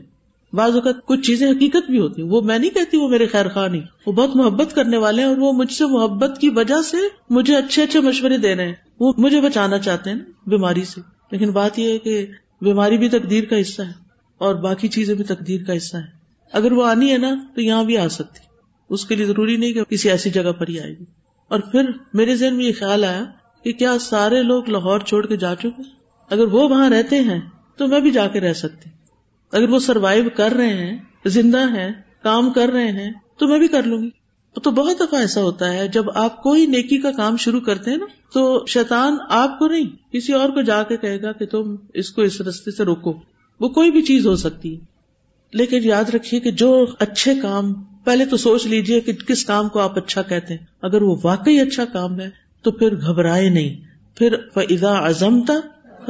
بعض 0.53 0.75
اوقات 0.75 1.05
کچھ 1.05 1.21
چیزیں 1.21 1.51
حقیقت 1.51 1.89
بھی 1.89 1.99
ہوتی 1.99 2.21
ہیں۔ 2.21 2.29
وہ 2.29 2.41
میں 2.41 2.59
نہیں 2.59 2.69
کہتی 2.69 2.97
وہ 2.97 3.09
میرے 3.09 3.27
خیر 3.27 3.49
خواہ 3.49 3.67
نہیں، 3.67 3.81
وہ 4.05 4.11
بہت 4.11 4.35
محبت 4.35 4.75
کرنے 4.75 4.97
والے 4.97 5.21
ہیں 5.21 5.29
اور 5.29 5.37
وہ 5.37 5.53
مجھ 5.53 5.73
سے 5.73 5.85
محبت 5.85 6.37
کی 6.41 6.49
وجہ 6.49 6.81
سے 6.81 6.97
مجھے 7.29 7.55
اچھے 7.55 7.83
اچھے 7.83 7.99
مشورے 7.99 8.37
دے 8.37 8.55
رہے 8.55 8.67
ہیں۔ 8.67 8.75
وہ 8.99 9.13
مجھے 9.17 9.41
بچانا 9.41 9.79
چاہتے 9.79 10.09
ہیں 10.09 10.19
بیماری 10.47 10.83
سے۔ 10.83 11.01
لیکن 11.31 11.51
بات 11.51 11.79
یہ 11.79 11.91
ہے 11.91 11.97
کہ 11.97 12.25
بیماری 12.61 12.97
بھی 12.97 13.09
تقدیر 13.09 13.43
کا 13.45 13.61
حصہ 13.61 13.81
ہے 13.81 13.91
اور 14.37 14.55
باقی 14.55 14.87
چیزیں 14.87 15.15
بھی 15.15 15.23
تقدیر 15.23 15.63
کا 15.63 15.77
حصہ 15.77 15.97
ہے 15.97 16.25
اگر 16.53 16.71
وہ 16.71 16.85
آنی 16.85 17.11
ہے 17.11 17.17
نا، 17.17 17.35
تو 17.55 17.61
یہاں 17.61 17.83
بھی 17.83 17.97
آ 17.97 18.07
سکتی۔ 18.07 18.54
اس 18.95 19.05
کے 19.05 19.15
لیے 19.15 19.25
ضروری 19.25 19.57
نہیں 19.57 19.73
کہ 19.73 19.83
کسی 19.83 20.09
ایسی 20.09 20.29
جگہ 20.29 20.51
پر 20.51 20.67
ہی 20.67 20.79
آئے 20.79 20.91
گی۔ 20.99 21.05
اور 21.47 21.59
پھر 21.59 21.91
میرے 22.13 22.35
ذہن 22.35 22.55
میں 22.55 22.65
یہ 22.65 22.71
خیال 22.79 23.03
آیا 23.03 23.23
کہ 23.63 23.73
کیا 23.73 23.99
سارے 23.99 24.43
لوگ 24.43 24.69
لاہور 24.69 24.99
چھوڑ 24.99 25.25
کے 25.25 25.37
جا 25.37 25.55
چکے 25.55 25.81
اگر 26.29 26.43
وہ 26.43 26.69
وہاں 26.69 26.89
رہتے 26.89 27.19
ہیں 27.19 27.41
تو 27.77 27.87
میں 27.87 27.99
بھی 27.99 28.11
جا 28.11 28.27
کے 28.27 28.39
رہ 28.39 28.53
سکتی۔ 28.53 28.89
اگر 29.51 29.69
وہ 29.69 29.79
سروائو 29.79 30.23
کر 30.35 30.51
رہے 30.51 30.73
ہیں، 30.73 30.97
زندہ 31.25 31.69
ہیں، 31.69 31.91
کام 32.23 32.53
کر 32.53 32.69
رہے 32.69 32.91
ہیں، 32.91 33.11
تو 33.37 33.47
میں 33.47 33.59
بھی 33.59 33.67
کر 33.67 33.83
لوں 33.83 34.03
گی۔ 34.03 34.09
تو 34.63 34.71
بہت 34.71 34.95
دفعہ 34.99 35.19
ایسا 35.19 35.41
ہوتا 35.41 35.73
ہے، 35.73 35.87
جب 35.87 36.05
آپ 36.15 36.43
کوئی 36.43 36.65
نیکی 36.65 36.97
کا 36.97 37.11
کام 37.11 37.37
شروع 37.37 37.59
کرتے 37.59 37.91
ہیں 37.91 37.97
نا، 37.97 38.05
تو 38.33 38.65
شیطان 38.67 39.17
آپ 39.29 39.59
کو 39.59 39.67
نہیں، 39.67 40.13
کسی 40.13 40.33
اور 40.33 40.49
کو 40.49 40.61
جا 40.61 40.83
کے 40.83 40.97
کہے 40.97 41.21
گا 41.21 41.31
کہ 41.31 41.45
تم 41.45 41.75
اس 41.93 42.11
کو 42.11 42.21
اس 42.21 42.41
رستے 42.41 42.71
سے 42.71 42.83
روکو۔ 42.83 43.13
وہ 43.59 43.69
کوئی 43.69 43.91
بھی 43.91 44.01
چیز 44.01 44.27
ہو 44.27 44.35
سکتی 44.35 44.75
ہے۔ 44.75 44.94
لیکن 45.53 45.79
یاد 45.83 46.09
رکھیے 46.09 46.39
کہ 46.39 46.51
جو 46.51 46.85
اچھے 46.99 47.33
کام، 47.41 47.73
پہلے 48.03 48.25
تو 48.25 48.37
سوچ 48.37 48.65
لیجیے 48.65 49.01
کہ 49.01 49.13
کس 49.13 49.45
کام 49.45 49.69
کو 49.69 49.79
آپ 49.79 49.97
اچھا 49.97 50.21
کہتے 50.21 50.53
ہیں۔ 50.53 50.65
اگر 50.81 51.01
وہ 51.01 51.15
واقعی 51.23 51.59
اچھا 51.59 51.85
کام 51.85 52.19
ہے، 52.19 52.29
تو 52.61 52.71
پھر 52.71 52.95
گھبرائے 52.95 53.49
نہیں۔ 53.49 53.95
پھر 54.15 54.35
فضا 54.53 54.97
ازم 54.97 55.41
تھا 55.41 55.59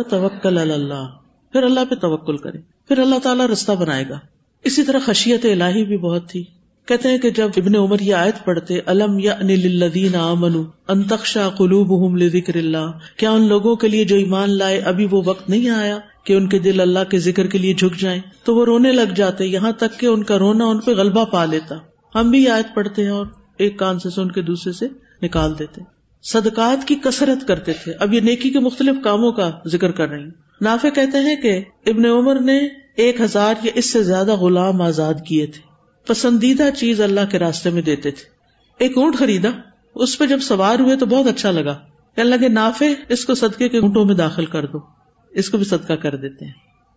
توکل 0.01 0.57
اللہ 0.57 1.09
پھر 1.51 1.63
اللہ 1.63 1.79
پہ 1.89 1.95
توکل 1.95 2.37
کرے 2.37 2.57
پھر 2.87 2.99
اللہ 2.99 3.15
تعالیٰ 3.23 3.45
رستہ 3.45 3.71
بنائے 3.71 4.03
گا۔ 4.09 4.19
اسی 4.63 4.83
طرح 4.83 4.99
خشیت 5.05 5.45
الہی 5.45 5.85
بھی 5.85 5.97
بہت 5.97 6.29
تھی۔ 6.29 6.43
کہتے 6.85 7.09
ہیں 7.09 7.17
کہ 7.17 7.29
جب 7.29 7.49
ابن 7.57 7.75
عمر 7.75 7.99
یہ 7.99 8.13
آیت 8.13 8.45
پڑھتے 8.45 8.79
الم 8.85 9.19
یا 9.19 9.33
انلدین 9.33 10.15
امن 10.15 10.63
انتخشا 10.87 11.49
قلوب 11.49 12.19
ذکر 12.19 12.55
اللہ 12.55 12.99
کیا 13.17 13.31
ان 13.31 13.47
لوگوں 13.47 13.75
کے 13.75 13.87
لیے 13.87 14.05
جو 14.05 14.15
ایمان 14.15 14.57
لائے، 14.57 14.79
ابھی 14.79 15.07
وہ 15.11 15.21
وقت 15.25 15.49
نہیں 15.49 15.69
آیا؟ 15.69 15.99
کہ 16.25 16.33
ان 16.33 16.49
کے 16.49 16.59
دل 16.59 16.79
اللہ 16.79 16.99
کے 17.09 17.19
ذکر 17.19 17.47
کے 17.47 17.57
لیے 17.57 17.73
جھک 17.73 17.99
جائیں 17.99 18.21
تو 18.43 18.55
وہ 18.55 18.65
رونے 18.65 18.91
لگ 18.91 19.13
جاتے، 19.15 19.45
یہاں 19.45 19.71
تک 19.71 19.99
کہ 19.99 20.05
ان 20.05 20.23
کا 20.23 20.39
رونا 20.39 20.65
ان 20.65 20.79
پہ 20.79 20.91
غلبہ 20.91 21.25
پا 21.25 21.45
لیتا۔ 21.45 21.75
ہم 22.19 22.29
بھی 22.29 22.49
آیت 22.49 22.75
پڑھتے 22.75 23.03
ہیں 23.03 23.09
اور 23.09 23.25
ایک 23.57 23.79
کان 23.79 23.99
سے 23.99 24.09
سن 24.09 24.31
کے 24.31 24.41
دوسرے 24.41 24.73
سے 24.73 24.87
نکال 25.21 25.59
دیتے۔ 25.59 25.81
صدقات 26.23 26.87
کی 26.87 26.95
کثرت 26.95 27.47
کرتے 27.47 27.73
تھے۔ 27.73 27.93
اب 27.99 28.13
یہ 28.13 28.19
نیکی 28.19 28.49
کے 28.49 28.59
مختلف 28.59 28.95
کاموں 29.03 29.31
کا 29.31 29.51
ذکر 29.67 29.91
کر 29.91 30.09
رہی 30.09 30.23
نافع 30.61 30.89
کہتے 30.89 31.17
ہیں 31.17 31.35
کہ 31.35 31.61
ابن 31.85 32.05
عمر 32.05 32.39
نے 32.39 32.67
ایک 32.95 33.21
ہزار 33.21 33.53
یا 33.63 33.71
اس 33.75 33.85
سے 33.85 34.03
زیادہ 34.03 34.35
غلام 34.35 34.81
آزاد 34.81 35.13
کیے 35.27 35.45
تھے۔ 35.45 35.61
پسندیدہ 36.07 36.69
چیز 36.77 37.01
اللہ 37.01 37.19
کے 37.31 37.39
راستے 37.39 37.69
میں 37.69 37.81
دیتے 37.81 38.11
تھے۔ 38.11 38.23
ایک 38.77 38.97
اونٹ 38.97 39.15
خریدا۔ 39.15 39.49
اس 39.95 40.17
پہ 40.17 40.25
جب 40.25 40.39
سوار 40.39 40.79
ہوئے 40.79 40.95
تو 40.95 41.05
بہت 41.05 41.27
اچھا 41.27 41.51
لگا۔ 41.51 41.77
کہنے 42.15 42.29
لگے، 42.29 42.47
نافع 42.47 42.85
اس 43.09 43.25
کو 43.25 43.35
صدقے 43.35 43.69
کے 43.69 43.77
اونٹوں 43.77 44.05
میں 44.05 44.15
داخل 44.15 44.45
کر 44.45 44.65
دو۔ 44.65 45.04
اس 45.35 45.49
کو 45.49 45.57
بھی 45.57 45.65
صدقہ 45.65 45.93
کر 45.93 46.15
دیتے 46.15 46.45
ہیں۔ 46.45 46.51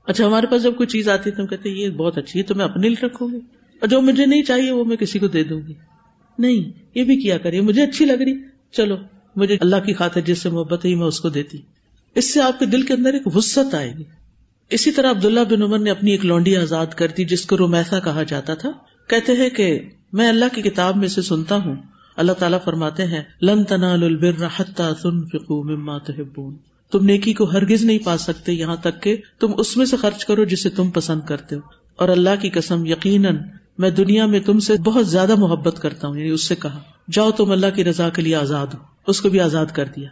اچھا 0.07 0.27
ہمارے 0.27 0.46
پاس 0.46 0.62
جب 0.62 0.77
کوئی 0.77 0.87
چیز 0.87 1.09
آتی 1.09 1.31
ہے 1.31 1.35
تو 1.35 1.42
ہم 1.42 1.46
کہتے 1.46 1.68
ہیں، 1.68 1.77
یہ 1.77 1.90
بہت 1.90 2.18
اچھی 2.18 2.40
ہے، 2.40 2.44
تو 2.44 2.55
میں 2.55 2.64
اپنے 2.64 2.88
لیے 2.88 3.07
رکھوں 3.07 3.29
گی۔ 3.29 3.38
اور 3.81 3.87
جو 3.88 4.01
مجھے 4.01 4.27
نہیں 4.27 4.42
چاہیے 4.42 4.70
وہ 4.70 4.85
میں 4.85 4.96
کسی 4.96 5.18
کو 5.18 5.27
دے 5.27 5.44
دوں 5.44 5.61
گی۔ 5.68 5.74
نہیں، 6.38 6.83
یہ 6.94 7.05
بھی 7.05 7.16
کیا 7.16 7.38
کریے 7.38 7.61
مجھے 7.61 7.83
اچھی 7.83 8.05
لگ 8.05 8.12
رہی۔ 8.12 8.35
چلو، 8.72 8.96
مجھے 9.37 9.57
اللہ 9.61 9.77
کی 9.77 9.94
خاطر 9.94 10.20
جس 10.20 10.38
سے 10.38 10.48
محبت 10.48 10.85
ہے 10.85 10.94
میں 10.94 11.07
اس 11.07 11.20
کو 11.20 11.29
دیتی۔ 11.29 11.59
اس 12.14 12.35
سے 12.35 12.42
آپ 12.42 12.59
کے 12.59 12.66
دل 12.66 12.83
کے 12.83 12.94
اندر 12.94 13.12
ایک 13.12 13.37
وسط 13.37 13.74
آئے 13.74 13.94
گی۔ 13.98 14.05
اسی 14.70 14.90
طرح 14.90 15.11
عبداللہ 15.11 15.40
بن 15.40 15.62
عمر 15.62 15.79
نے 15.79 15.90
اپنی 15.90 16.11
ایک 16.11 16.24
لونڈی 16.24 16.57
آزاد 16.57 16.87
کر 16.87 17.07
دی، 17.16 17.24
جس 17.24 17.46
کو 17.46 17.59
رومیسا 17.59 17.98
کہا 17.98 18.22
جاتا 18.22 18.55
تھا۔ 18.55 18.70
کہتے 19.09 19.33
ہیں 19.33 19.51
کہ 19.51 19.81
میں 20.12 20.29
اللہ 20.29 20.44
کی 20.55 20.62
کتاب 20.62 20.96
میں 20.96 21.09
سے 21.09 21.22
سنتا 21.22 21.57
ہوں۔ 21.57 21.77
اللہ 22.16 22.33
تعالیٰ 22.33 22.59
فرماتے 22.64 23.05
ہیں، 23.05 23.22
لن 23.42 23.64
تنالوا 23.64 24.09
البر 24.09 24.46
حتى 24.57 24.83
تنفقوا 25.03 25.64
مما 25.64 25.98
تحبون 25.98 26.57
تم 26.92 27.05
نیکی 27.05 27.33
کو 27.33 27.44
ہرگز 27.44 27.85
نہیں 27.85 27.98
پا 28.05 28.18
سکتے 28.18 28.53
یہاں 28.53 28.77
تک 28.77 29.03
کہ 29.03 29.16
تم 29.40 29.53
اس 29.59 29.77
میں 29.77 29.87
سے 29.87 29.96
خرچ 29.96 30.24
کرو 30.24 30.44
جسے 30.44 30.70
تم 30.70 30.90
پسند 30.90 31.20
کرتے 31.20 31.57
ہو۔ 31.57 31.61
اور 31.96 32.09
اللہ 32.09 32.31
کی 32.40 32.51
قسم، 32.51 32.87
یقیناً 32.87 33.38
میں 33.79 33.90
دنیا 33.90 34.27
میں 34.27 34.40
تم 34.40 34.59
سے 34.59 34.74
بہت 34.74 35.09
زیادہ 35.09 35.35
محبت 35.35 35.83
کرتا 35.83 36.09
ہوں 36.09 36.18
یعنی 36.18 36.31
اس 36.31 36.42
سے 36.48 36.55
کہا، 36.55 36.81
جاؤ 37.12 37.31
تم 37.31 37.53
اللہ 37.53 37.66
کی 37.74 37.85
رضا 37.85 38.09
کے 38.09 38.22
لیے 38.22 38.35
آزاد 38.35 38.66
ہو۔ 38.66 38.79
اس 39.07 39.20
کو 39.20 39.29
بھی 39.29 39.40
آزاد 39.40 39.66
کر 39.66 39.85
دیا۔ 39.85 40.09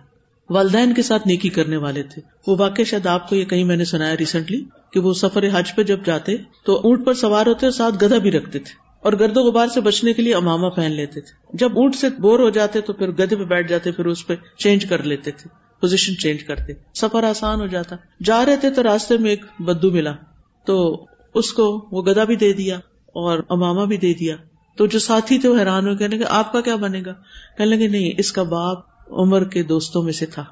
والدین 0.51 0.95
کے 0.95 1.03
ساتھ 1.03 1.29
نیکی 1.29 1.49
کرنے 1.49 1.77
والے 1.77 2.03
تھے۔ 2.03 2.23
وہ 2.47 2.57
واقع 2.59 2.83
شاید 2.83 3.07
آپ 3.07 3.29
کو 3.29 3.37
یہ 3.37 3.45
کہیں 3.45 3.65
میں 3.65 3.77
نے 3.77 3.85
سنایا 3.85 4.15
ریسنٹلی 4.21 4.65
کہ 4.93 5.01
وہ 5.01 5.15
سفر 5.15 5.45
حج 5.53 5.75
پہ 5.75 5.83
جب 5.83 5.99
جاتے 6.05 6.37
تو 6.65 6.77
اونٹ 6.77 7.07
پر 7.07 7.15
سوار 7.15 7.47
ہوتے 7.47 7.67
اور 7.67 7.73
ساتھ 7.73 8.05
گدھا 8.05 8.19
بھی 8.19 8.31
رکھتے 8.31 8.59
تھے 8.59 8.75
اور 9.03 9.12
گرد 9.12 9.37
و 9.37 9.41
غبار 9.41 9.67
سے 9.67 9.81
بچنے 9.81 10.12
کے 10.12 10.23
لیے 10.23 10.35
اماما 10.35 10.69
پہن 10.69 10.93
لیتے 10.93 11.21
تھے۔ 11.21 11.57
جب 11.57 11.79
اونٹ 11.79 11.97
سے 11.97 12.07
بور 12.19 12.39
ہو 12.39 12.51
جاتے 12.51 12.81
تو 12.81 12.93
پھر 12.93 13.11
گدھے 13.11 13.37
پہ 13.37 13.45
بیٹھ 13.45 13.69
جاتے، 13.69 13.93
پھر 13.93 14.07
اس 14.07 14.27
پہ 14.27 14.35
چینج 14.59 14.85
کر 14.85 15.03
لیتے 15.03 15.31
تھے۔ 15.31 15.65
پوزیشن 15.81 16.17
چینج 16.17 16.45
کرتے۔ 16.45 16.73
سفر 16.95 17.25
آسان 17.25 17.61
ہو 17.61 17.67
جاتا۔ 17.67 17.97
جا 18.25 18.47
رہے 18.47 18.57
تھے 18.57 18.71
تو 18.71 18.83
راستے 18.83 19.19
میں 19.19 19.31
ایک 19.31 19.45
بدو 19.59 19.91
ملا۔ 19.91 20.12
تو 20.67 21.07
اس 21.35 21.53
کو 21.53 21.89
وہ 21.93 22.03
گدا 22.03 22.25
بھی 22.25 22.37
دے 22.37 22.53
دیا 22.53 22.77
اور 23.07 23.39
اماما 23.51 23.85
بھی 23.85 23.97
دے 23.97 24.15
دیا۔ 24.15 24.37
تو 24.77 24.87
جو 24.87 24.99
ساتھی 24.99 25.39
تھے 25.39 25.49
وہ 25.49 25.59
حیران 25.59 25.89
ہو 25.89 25.97
کہنے 25.97 26.19
کہ 26.19 26.25
آپ 26.29 26.53
کا 26.53 26.61
کیا 26.61 26.77
بنے 26.77 27.03
گا؟ 27.07 27.12
کہنے 27.59 27.77
لگے، 27.77 27.89
نہیں، 27.89 28.12
اس 28.19 28.33
کا 28.33 28.43
باپ 28.43 28.79
عمر 29.09 29.45
کے 29.45 29.62
دوستوں 29.62 30.03
میں 30.03 30.12
سے 30.12 30.27
تھا۔ 30.27 30.45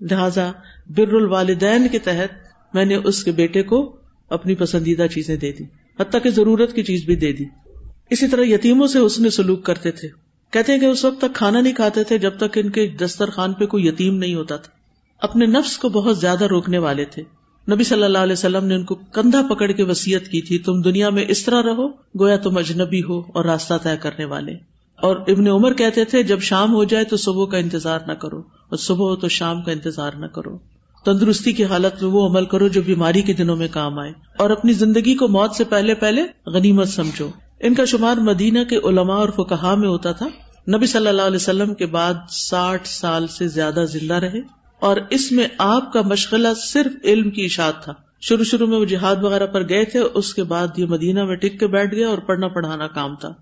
لہذا 0.00 0.52
بر 0.86 1.12
الوالدین 1.12 1.88
کے 1.88 1.98
تحت 1.98 2.34
میں 2.74 2.84
نے 2.84 2.94
اس 2.94 3.24
کے 3.24 3.32
بیٹے 3.32 3.62
کو 3.62 3.96
اپنی 4.28 4.54
پسندیدہ 4.54 5.06
چیزیں 5.14 5.36
دے 5.36 5.52
دی۔ 5.52 5.64
حتیٰ 6.00 6.22
کہ 6.22 6.30
ضرورت 6.30 6.72
کی 6.72 6.82
چیز 6.82 7.04
بھی 7.04 7.16
دے 7.16 7.32
دی۔ 7.32 7.44
اسی 8.10 8.28
طرح 8.28 8.42
یتیموں 8.44 8.86
سے 8.86 8.98
اس 8.98 9.20
نے 9.20 9.30
سلوک 9.30 9.64
کرتے 9.64 9.90
تھے۔ 9.90 10.08
کہتے 10.50 10.72
ہیں 10.72 10.80
کہ 10.80 10.86
اس 10.86 11.04
وقت 11.04 11.18
تک 11.18 11.34
کھانا 11.34 11.60
نہیں 11.60 11.72
کھاتے 11.72 12.04
تھے 12.04 12.18
جب 12.18 12.36
تک 12.36 12.58
ان 12.58 12.70
کے 12.70 12.88
دسترخوان 12.88 13.52
پہ 13.52 13.66
کوئی 13.66 13.86
یتیم 13.86 14.16
نہیں 14.16 14.34
ہوتا 14.34 14.56
تھا۔ 14.56 14.72
اپنے 15.18 15.46
نفس 15.46 15.78
کو 15.78 15.88
بہت 15.88 16.18
زیادہ 16.18 16.44
روکنے 16.44 16.78
والے 16.78 17.04
تھے۔ 17.04 17.22
نبی 17.72 17.84
صلی 17.84 18.02
اللہ 18.02 18.18
علیہ 18.18 18.32
وسلم 18.32 18.64
نے 18.64 18.74
ان 18.74 18.84
کو 18.84 18.94
کندھا 18.94 19.42
پکڑ 19.50 19.70
کے 19.70 19.82
وسیعت 19.82 20.20
کی 20.20 20.40
تھی، 20.42 20.58
تم 20.58 20.82
دنیا 20.82 21.10
میں 21.10 21.24
اس 21.28 21.44
طرح 21.44 21.62
رہو، 21.62 21.88
گویا 21.88 22.36
تم 22.36 22.56
اجنبی 22.56 23.02
ہو 23.02 23.18
اور 23.18 23.44
راستہ 23.44 23.74
طے 23.82 23.96
کرنے 24.00 24.24
والے۔ 24.24 24.52
اور 25.02 25.16
ابن 25.16 25.48
عمر 25.48 25.72
کہتے 25.72 26.04
تھے، 26.04 26.22
جب 26.22 26.40
شام 26.40 26.74
ہو 26.74 26.84
جائے 26.84 27.04
تو 27.04 27.16
صبح 27.16 27.46
کا 27.46 27.56
انتظار 27.56 27.98
نہ 28.06 28.12
کرو، 28.12 28.38
اور 28.38 28.76
صبح 28.76 29.08
ہو 29.08 29.16
تو 29.16 29.28
شام 29.28 29.62
کا 29.62 29.72
انتظار 29.72 30.12
نہ 30.12 30.26
کرو۔ 30.26 30.58
تندرستی 31.04 31.52
کی 31.52 31.64
حالت 31.64 32.02
میں 32.02 32.10
وہ 32.10 32.28
عمل 32.28 32.44
کرو 32.44 32.68
جو 32.68 32.82
بیماری 32.82 33.22
کے 33.22 33.32
دنوں 33.32 33.56
میں 33.56 33.68
کام 33.70 33.98
آئے۔ 33.98 34.12
اور 34.38 34.50
اپنی 34.50 34.72
زندگی 34.72 35.14
کو 35.14 35.28
موت 35.28 35.54
سے 35.54 35.64
پہلے 35.64 35.94
پہلے 35.94 36.22
غنیمت 36.46 36.88
سمجھو۔ 36.88 37.28
ان 37.60 37.74
کا 37.74 37.84
شمار 37.84 38.16
مدینہ 38.16 38.58
کے 38.64 38.76
علماء 38.76 39.16
اور 39.16 39.28
فکہ 39.28 39.74
میں 39.74 39.88
ہوتا 39.88 40.12
تھا۔ 40.12 40.26
نبی 40.76 40.86
صلی 40.86 41.06
اللہ 41.06 41.22
علیہ 41.22 41.36
وسلم 41.36 41.74
کے 41.74 41.86
بعد 41.86 42.14
ساٹھ 42.30 42.88
سال 42.88 43.26
سے 43.26 43.48
زیادہ 43.48 43.84
زندہ 43.92 44.14
رہے 44.14 44.38
اور 44.80 44.96
اس 45.10 45.32
میں 45.32 45.48
آپ 45.58 45.92
کا 45.92 46.02
مشغلہ 46.02 46.48
صرف 46.56 46.92
علم 47.04 47.30
کی 47.30 47.44
اشاعت 47.44 47.84
تھا۔ 47.84 47.92
شروع 48.20 48.44
شروع 48.44 48.66
میں 48.66 48.78
وہ 48.78 48.84
جہاد 48.84 49.16
وغیرہ 49.22 49.46
پر 49.46 49.68
گئے 49.68 49.84
تھے، 49.84 49.98
اس 49.98 50.34
کے 50.34 50.42
بعد 50.42 50.66
یہ 50.76 50.86
مدینہ 50.86 51.24
میں 51.24 51.36
ٹک 51.36 51.60
کے 51.60 51.66
بیٹھ 51.66 51.94
گیا 51.94 52.08
اور 52.08 52.18
پڑھنا 52.18 52.48
پڑھانا 52.48 52.86
کام 52.86 53.16
تھا۔ 53.16 53.32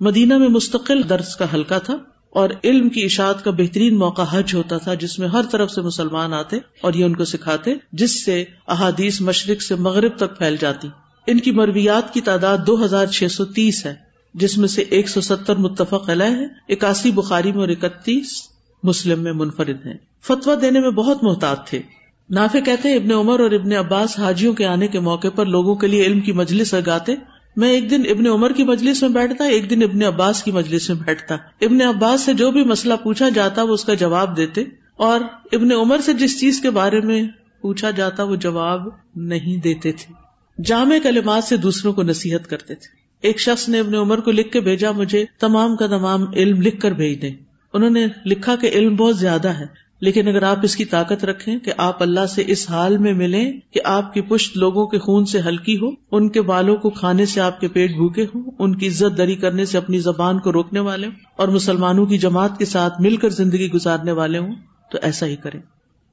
مدینہ 0.00 0.38
میں 0.38 0.48
مستقل 0.48 1.08
درس 1.08 1.36
کا 1.36 1.44
حلقہ 1.54 1.78
تھا 1.84 1.96
اور 2.30 2.50
علم 2.64 2.88
کی 2.88 3.04
اشاعت 3.04 3.44
کا 3.44 3.50
بہترین 3.50 3.98
موقع 3.98 4.22
حج 4.30 4.54
ہوتا 4.54 4.78
تھا، 4.78 4.94
جس 4.94 5.18
میں 5.18 5.28
ہر 5.28 5.42
طرف 5.50 5.70
سے 5.70 5.80
مسلمان 5.80 6.32
آتے 6.32 6.56
اور 6.80 6.92
یہ 6.92 7.04
ان 7.04 7.16
کو 7.16 7.24
سکھاتے، 7.24 7.74
جس 7.92 8.24
سے 8.24 8.44
احادیث 8.68 9.20
مشرق 9.20 9.62
سے 9.62 9.74
مغرب 9.74 10.16
تک 10.16 10.38
پھیل 10.38 10.56
جاتی۔ 10.60 10.88
ان 11.26 11.40
کی 11.40 11.50
مرویات 11.50 12.14
کی 12.14 12.20
تعداد 12.20 12.58
دو 12.66 12.84
ہزار 12.84 13.06
چھ 13.06 13.24
سو 13.30 13.44
تیس 13.44 13.86
ہے، 13.86 13.94
جس 14.34 14.58
میں 14.58 14.68
سے 14.68 14.82
ایک 14.82 15.08
سو 15.08 15.20
ستر 15.20 15.56
متفق 15.56 16.10
علیہ 16.10 16.36
ہے 16.36 16.72
اکاسی 16.72 17.10
بخاری 17.10 17.52
میں 17.52 17.60
اور 17.60 17.68
اکتیس 17.68 18.42
مسلم 18.82 19.22
میں 19.22 19.32
منفرد 19.32 19.86
ہیں۔ 19.86 19.94
فتوا 20.22 20.54
دینے 20.62 20.80
میں 20.80 20.90
بہت 20.90 21.24
محتاط 21.24 21.68
تھے۔ 21.68 21.82
نافع 22.30 22.58
کہتے 22.60 22.94
ابن 22.94 23.12
عمر 23.12 23.40
اور 23.40 23.50
ابن 23.50 23.72
عباس 23.72 24.18
حاجیوں 24.18 24.54
کے 24.54 24.66
آنے 24.66 24.88
کے 24.88 25.00
موقع 25.00 25.28
پر 25.28 25.46
لوگوں 25.46 25.74
کے 25.74 25.86
لیے 25.86 26.02
علم 26.02 26.20
کی 26.20 26.32
مجلس 26.32 26.74
لگاتے، 26.74 27.14
میں 27.56 27.70
ایک 27.70 27.90
دن 27.90 28.02
ابن 28.10 28.26
عمر 28.26 28.52
کی 28.52 28.64
مجلس 28.64 29.02
میں 29.02 29.10
بیٹھتا، 29.10 29.44
ایک 29.44 29.70
دن 29.70 29.82
ابن 29.82 30.02
عباس 30.02 30.42
کی 30.42 30.52
مجلس 30.52 30.88
میں 30.88 30.96
بیٹھتا۔ 31.06 31.34
ابن 31.60 31.82
عباس 31.82 32.20
سے 32.20 32.34
جو 32.34 32.50
بھی 32.50 32.64
مسئلہ 32.64 32.94
پوچھا 33.02 33.28
جاتا، 33.28 33.62
وہ 33.62 33.74
اس 33.74 33.84
کا 33.84 33.94
جواب 33.94 34.36
دیتے۔ 34.36 34.64
اور 34.96 35.20
ابن 35.52 35.72
عمر 35.72 35.98
سے 35.98 36.12
جس 36.12 36.40
چیز 36.40 36.60
کے 36.60 36.70
بارے 36.70 37.00
میں 37.00 37.22
پوچھا 37.60 37.90
جاتا، 37.90 38.22
وہ 38.22 38.36
جواب 38.36 38.82
نہیں 39.16 39.56
دیتے 39.56 39.92
تھے۔ 39.92 40.31
جامع 40.58 40.96
کلمات 41.02 41.44
سے 41.44 41.56
دوسروں 41.56 41.92
کو 41.92 42.02
نصیحت 42.02 42.50
کرتے 42.50 42.74
تھے۔ 42.74 42.96
ایک 43.20 43.40
شخص 43.40 43.68
نے 43.68 43.80
ابن 43.80 43.94
عمر 43.94 44.20
کو 44.20 44.30
لکھ 44.30 44.52
کے 44.52 44.60
بھیجا، 44.60 44.90
مجھے 44.90 45.24
تمام 45.38 45.76
کا 45.76 45.86
تمام 45.86 46.24
علم 46.32 46.62
لکھ 46.62 46.80
کر 46.80 46.90
بھیج 46.90 47.22
دیں۔ 47.22 47.30
انہوں 47.72 47.90
نے 47.90 48.06
لکھا 48.26 48.56
کہ 48.56 48.70
علم 48.74 48.96
بہت 48.96 49.18
زیادہ 49.18 49.48
ہے، 49.48 49.64
لیکن 50.00 50.28
اگر 50.28 50.42
آپ 50.42 50.56
اس 50.62 50.76
کی 50.76 50.84
طاقت 50.84 51.24
رکھیں 51.24 51.58
کہ 51.58 51.72
آپ 51.76 52.02
اللہ 52.02 52.26
سے 52.26 52.44
اس 52.46 52.70
حال 52.70 52.98
میں 52.98 53.12
ملیں 53.12 53.52
کہ 53.70 53.80
آپ 53.84 54.14
کی 54.14 54.20
پشت 54.20 54.56
لوگوں 54.56 54.86
کے 54.86 54.98
خون 54.98 55.24
سے 55.24 55.40
ہلکی 55.40 55.76
ہو، 55.76 55.90
ان 56.10 56.28
کے 56.28 56.42
بالوں 56.42 56.76
کو 56.76 56.90
کھانے 56.90 57.26
سے 57.26 57.40
آپ 57.40 57.60
کے 57.60 57.68
پیٹ 57.68 57.90
بھوکے 57.90 58.24
ہوں، 58.34 58.50
ان 58.58 58.76
کی 58.78 58.88
عزت 58.88 59.18
دری 59.18 59.34
کرنے 59.34 59.64
سے 59.64 59.78
اپنی 59.78 59.98
زبان 59.98 60.38
کو 60.38 60.52
روکنے 60.52 60.80
والے 60.80 61.06
ہوں 61.06 61.14
اور 61.36 61.48
مسلمانوں 61.48 62.06
کی 62.06 62.18
جماعت 62.18 62.58
کے 62.58 62.64
ساتھ 62.64 63.00
مل 63.00 63.16
کر 63.16 63.28
زندگی 63.28 63.70
گزارنے 63.70 64.12
والے 64.12 64.38
ہوں، 64.38 64.54
تو 64.92 64.98
ایسا 65.02 65.26
ہی 65.26 65.36
کریں۔ 65.36 65.60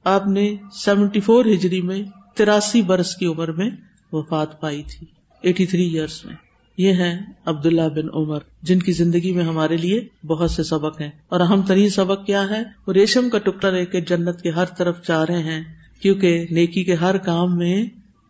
آپ 0.04 0.26
نے 0.26 0.54
سیونٹی 0.72 1.20
فور 1.20 1.44
ہجری 1.44 1.82
میں 1.82 2.02
تراسی 2.34 2.82
برس 2.82 3.14
کی 3.16 3.26
عمر 3.26 3.52
میں 3.52 3.70
وفات 4.12 4.60
پائی 4.60 4.82
تھی۔ 4.82 5.06
ایٹی 5.42 5.66
تھری 5.66 5.84
ایئرس 5.84 6.24
میں۔ 6.24 6.34
یہ 6.76 6.92
ہیں 6.92 7.18
عبداللہ 7.44 7.88
بن 7.94 8.08
عمر، 8.14 8.38
جن 8.62 8.78
کی 8.78 8.92
زندگی 8.92 9.32
میں 9.32 9.44
ہمارے 9.44 9.76
لیے 9.76 10.06
بہت 10.26 10.50
سے 10.50 10.62
سبق 10.62 11.00
ہیں۔ 11.00 11.10
اور 11.28 11.40
اہم 11.40 11.62
ترین 11.62 11.88
سبق 11.88 12.26
کیا 12.26 12.50
ہے؟ 12.50 12.62
وہ 12.86 12.92
ریشم 12.92 13.28
کا 13.28 13.38
ٹکڑا 13.38 13.70
لے 13.70 13.86
کے 13.86 14.00
جنت 14.00 14.42
کے 14.42 14.50
ہر 14.50 14.64
طرف 14.64 15.06
جا 15.06 15.26
رہے 15.26 15.42
ہیں، 15.42 15.64
کیونکہ 16.00 16.46
نیکی 16.50 16.84
کے 16.84 16.94
ہر 16.94 17.16
کام 17.16 17.58
میں 17.58 17.84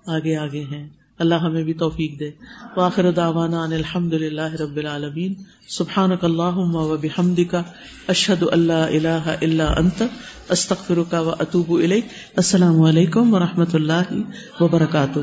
آگے 0.07 0.37
آگے 0.37 0.65
ہیں۔ 0.65 0.89
اللہ 1.21 1.35
ہمیں 1.35 1.65
بھی 1.65 1.75
توفیق 1.75 2.21
دے۔ 2.21 2.31
واخر 2.77 3.11
دعوانا 3.11 3.63
ان 3.63 3.73
الحمد 3.73 4.13
للہ 4.13 4.55
رب 4.55 4.77
العالمین۔ 4.77 5.35
سبحانک 5.69 6.25
اللہم 6.25 6.77
و 6.77 6.97
بحمد 6.97 7.55
اشہد 8.09 8.45
اللہ 8.53 8.73
الہ 8.73 9.37
الا 9.43 9.75
انت 9.77 10.03
استخر 10.49 10.99
و 10.99 11.05
اتوب 11.05 11.31
اطوب 11.39 11.73
السلام 12.37 12.83
علیکم 12.83 13.35
و 13.35 13.39
رحمت 13.39 13.75
اللہ 13.75 14.13
وبرکاتہ۔ 14.61 15.19